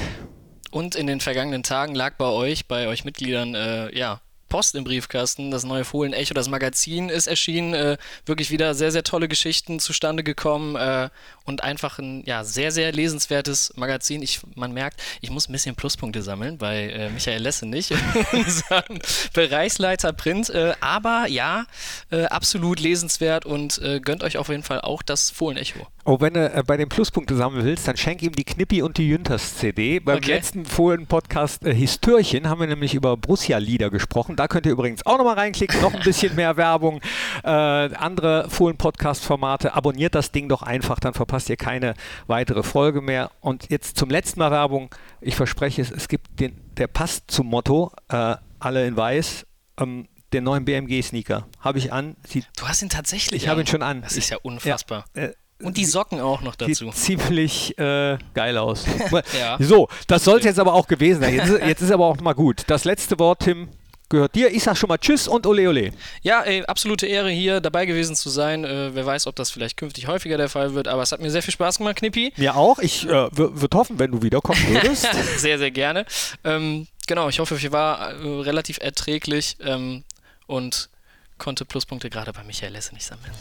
Und 0.70 0.94
in 0.94 1.06
den 1.06 1.20
vergangenen 1.20 1.62
Tagen 1.62 1.94
lag 1.94 2.16
bei 2.16 2.26
euch, 2.26 2.68
bei 2.68 2.88
euch 2.88 3.04
Mitgliedern, 3.04 3.54
äh, 3.54 3.96
ja, 3.96 4.20
Post 4.48 4.74
im 4.74 4.84
Briefkasten. 4.84 5.50
Das 5.50 5.64
neue 5.64 5.84
Fohlen 5.84 6.12
Echo, 6.12 6.34
das 6.34 6.48
Magazin 6.48 7.08
ist 7.08 7.26
erschienen. 7.26 7.74
Äh, 7.74 7.98
wirklich 8.26 8.50
wieder 8.50 8.74
sehr, 8.74 8.92
sehr 8.92 9.02
tolle 9.02 9.28
Geschichten 9.28 9.80
zustande 9.80 10.22
gekommen 10.22 10.76
äh, 10.76 11.08
und 11.44 11.62
einfach 11.62 11.98
ein 11.98 12.22
ja, 12.26 12.44
sehr, 12.44 12.72
sehr 12.72 12.92
lesenswertes 12.92 13.72
Magazin. 13.76 14.22
Ich, 14.22 14.40
man 14.54 14.72
merkt, 14.72 15.00
ich 15.20 15.30
muss 15.30 15.48
ein 15.48 15.52
bisschen 15.52 15.74
Pluspunkte 15.74 16.22
sammeln 16.22 16.58
bei 16.58 16.88
äh, 16.90 17.10
Michael 17.10 17.42
Lesse 17.42 17.66
nicht, 17.66 17.92
unserem 18.32 18.98
Bereichsleiter 19.32 20.12
Print. 20.12 20.50
Äh, 20.50 20.74
aber 20.80 21.26
ja, 21.28 21.66
äh, 22.10 22.24
absolut 22.24 22.80
lesenswert 22.80 23.46
und 23.46 23.78
äh, 23.78 24.00
gönnt 24.00 24.22
euch 24.22 24.38
auf 24.38 24.48
jeden 24.48 24.62
Fall 24.62 24.80
auch 24.80 25.02
das 25.02 25.30
Fohlen 25.30 25.56
Echo. 25.56 25.86
Oh, 26.04 26.20
wenn 26.20 26.32
du 26.32 26.64
bei 26.66 26.78
den 26.78 26.88
Pluspunkte 26.88 27.36
sammeln 27.36 27.66
willst, 27.66 27.86
dann 27.86 27.98
schenk 27.98 28.22
ihm 28.22 28.32
die 28.32 28.44
Knippi 28.44 28.80
und 28.80 28.96
die 28.96 29.08
Jünters 29.08 29.58
CD. 29.58 30.00
Beim 30.00 30.16
okay. 30.16 30.32
letzten 30.32 30.64
Fohlen-Podcast 30.64 31.66
äh, 31.66 31.74
Histörchen 31.74 32.48
haben 32.48 32.60
wir 32.60 32.66
nämlich 32.66 32.94
über 32.94 33.14
Borussia-Lieder 33.18 33.90
gesprochen. 33.90 34.34
Da 34.38 34.46
könnt 34.46 34.66
ihr 34.66 34.72
übrigens 34.72 35.04
auch 35.04 35.18
nochmal 35.18 35.34
reinklicken, 35.34 35.80
noch 35.80 35.92
ein 35.92 36.02
bisschen 36.04 36.36
mehr 36.36 36.56
Werbung. 36.56 37.00
Äh, 37.42 37.48
andere 37.48 38.48
Fohlen-Podcast-Formate. 38.48 39.74
Abonniert 39.74 40.14
das 40.14 40.30
Ding 40.30 40.48
doch 40.48 40.62
einfach, 40.62 41.00
dann 41.00 41.12
verpasst 41.12 41.50
ihr 41.50 41.56
keine 41.56 41.94
weitere 42.28 42.62
Folge 42.62 43.00
mehr. 43.00 43.32
Und 43.40 43.68
jetzt 43.68 43.98
zum 43.98 44.10
letzten 44.10 44.38
Mal 44.38 44.52
Werbung. 44.52 44.94
Ich 45.20 45.34
verspreche 45.34 45.82
es, 45.82 45.90
es 45.90 46.06
gibt 46.06 46.38
den, 46.38 46.56
der 46.76 46.86
passt 46.86 47.28
zum 47.32 47.48
Motto, 47.48 47.90
äh, 48.10 48.36
alle 48.60 48.86
in 48.86 48.96
weiß. 48.96 49.44
Ähm, 49.80 50.06
den 50.32 50.44
neuen 50.44 50.64
BMG-Sneaker. 50.64 51.48
Habe 51.58 51.78
ich 51.78 51.92
an. 51.92 52.14
Sieht, 52.24 52.46
du 52.58 52.68
hast 52.68 52.80
ihn 52.82 52.90
tatsächlich 52.90 53.42
Ich 53.42 53.48
habe 53.48 53.62
ihn 53.62 53.66
schon 53.66 53.82
an. 53.82 54.02
Das 54.02 54.16
ist 54.16 54.30
ja 54.30 54.36
unfassbar. 54.40 55.06
Ja, 55.16 55.22
äh, 55.22 55.34
und 55.60 55.76
die 55.76 55.84
Socken 55.84 56.20
auch 56.20 56.42
noch 56.42 56.54
dazu. 56.54 56.92
Sieht 56.92 56.94
ziemlich 56.94 57.76
äh, 57.78 58.18
geil 58.34 58.56
aus. 58.56 58.84
ja. 59.36 59.56
So, 59.58 59.88
das 60.06 60.22
soll 60.22 60.38
es 60.38 60.44
jetzt 60.44 60.60
aber 60.60 60.74
auch 60.74 60.86
gewesen 60.86 61.22
sein. 61.22 61.34
Jetzt, 61.34 61.50
jetzt 61.50 61.82
ist 61.82 61.90
aber 61.90 62.06
auch 62.06 62.20
mal 62.20 62.34
gut. 62.34 62.62
Das 62.68 62.84
letzte 62.84 63.18
Wort, 63.18 63.40
Tim, 63.40 63.68
gehört 64.08 64.34
dir. 64.34 64.50
Ich 64.50 64.62
sag 64.62 64.76
schon 64.76 64.88
mal 64.88 64.98
Tschüss 64.98 65.28
und 65.28 65.46
Ole 65.46 65.68
Ole. 65.68 65.92
Ja, 66.22 66.42
ey, 66.42 66.64
absolute 66.64 67.06
Ehre 67.06 67.30
hier 67.30 67.60
dabei 67.60 67.86
gewesen 67.86 68.16
zu 68.16 68.30
sein. 68.30 68.64
Äh, 68.64 68.94
wer 68.94 69.06
weiß, 69.06 69.26
ob 69.26 69.36
das 69.36 69.50
vielleicht 69.50 69.76
künftig 69.76 70.06
häufiger 70.06 70.36
der 70.36 70.48
Fall 70.48 70.74
wird, 70.74 70.88
aber 70.88 71.02
es 71.02 71.12
hat 71.12 71.20
mir 71.20 71.30
sehr 71.30 71.42
viel 71.42 71.54
Spaß 71.54 71.78
gemacht, 71.78 71.96
Knippi. 71.96 72.32
Mir 72.36 72.56
auch. 72.56 72.78
Ich 72.78 73.06
äh, 73.06 73.28
würde 73.36 73.76
hoffen, 73.76 73.98
wenn 73.98 74.10
du 74.10 74.22
wiederkommen 74.22 74.60
würdest. 74.68 75.06
sehr, 75.36 75.58
sehr 75.58 75.70
gerne. 75.70 76.06
Ähm, 76.44 76.86
Genau, 77.08 77.30
ich 77.30 77.38
hoffe, 77.38 77.54
ich 77.54 77.72
war 77.72 78.12
äh, 78.12 78.42
relativ 78.42 78.78
erträglich 78.80 79.56
ähm, 79.60 80.04
und 80.46 80.90
konnte 81.38 81.64
Pluspunkte 81.64 82.10
gerade 82.10 82.34
bei 82.34 82.44
Michael 82.44 82.72
Lesse 82.74 82.92
nicht 82.92 83.06
sammeln. 83.06 83.32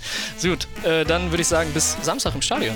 Gut, 0.42 0.68
äh, 0.84 1.04
dann 1.04 1.32
würde 1.32 1.42
ich 1.42 1.48
sagen, 1.48 1.72
bis 1.74 1.98
Samstag 2.02 2.34
im 2.34 2.42
Stadion. 2.42 2.76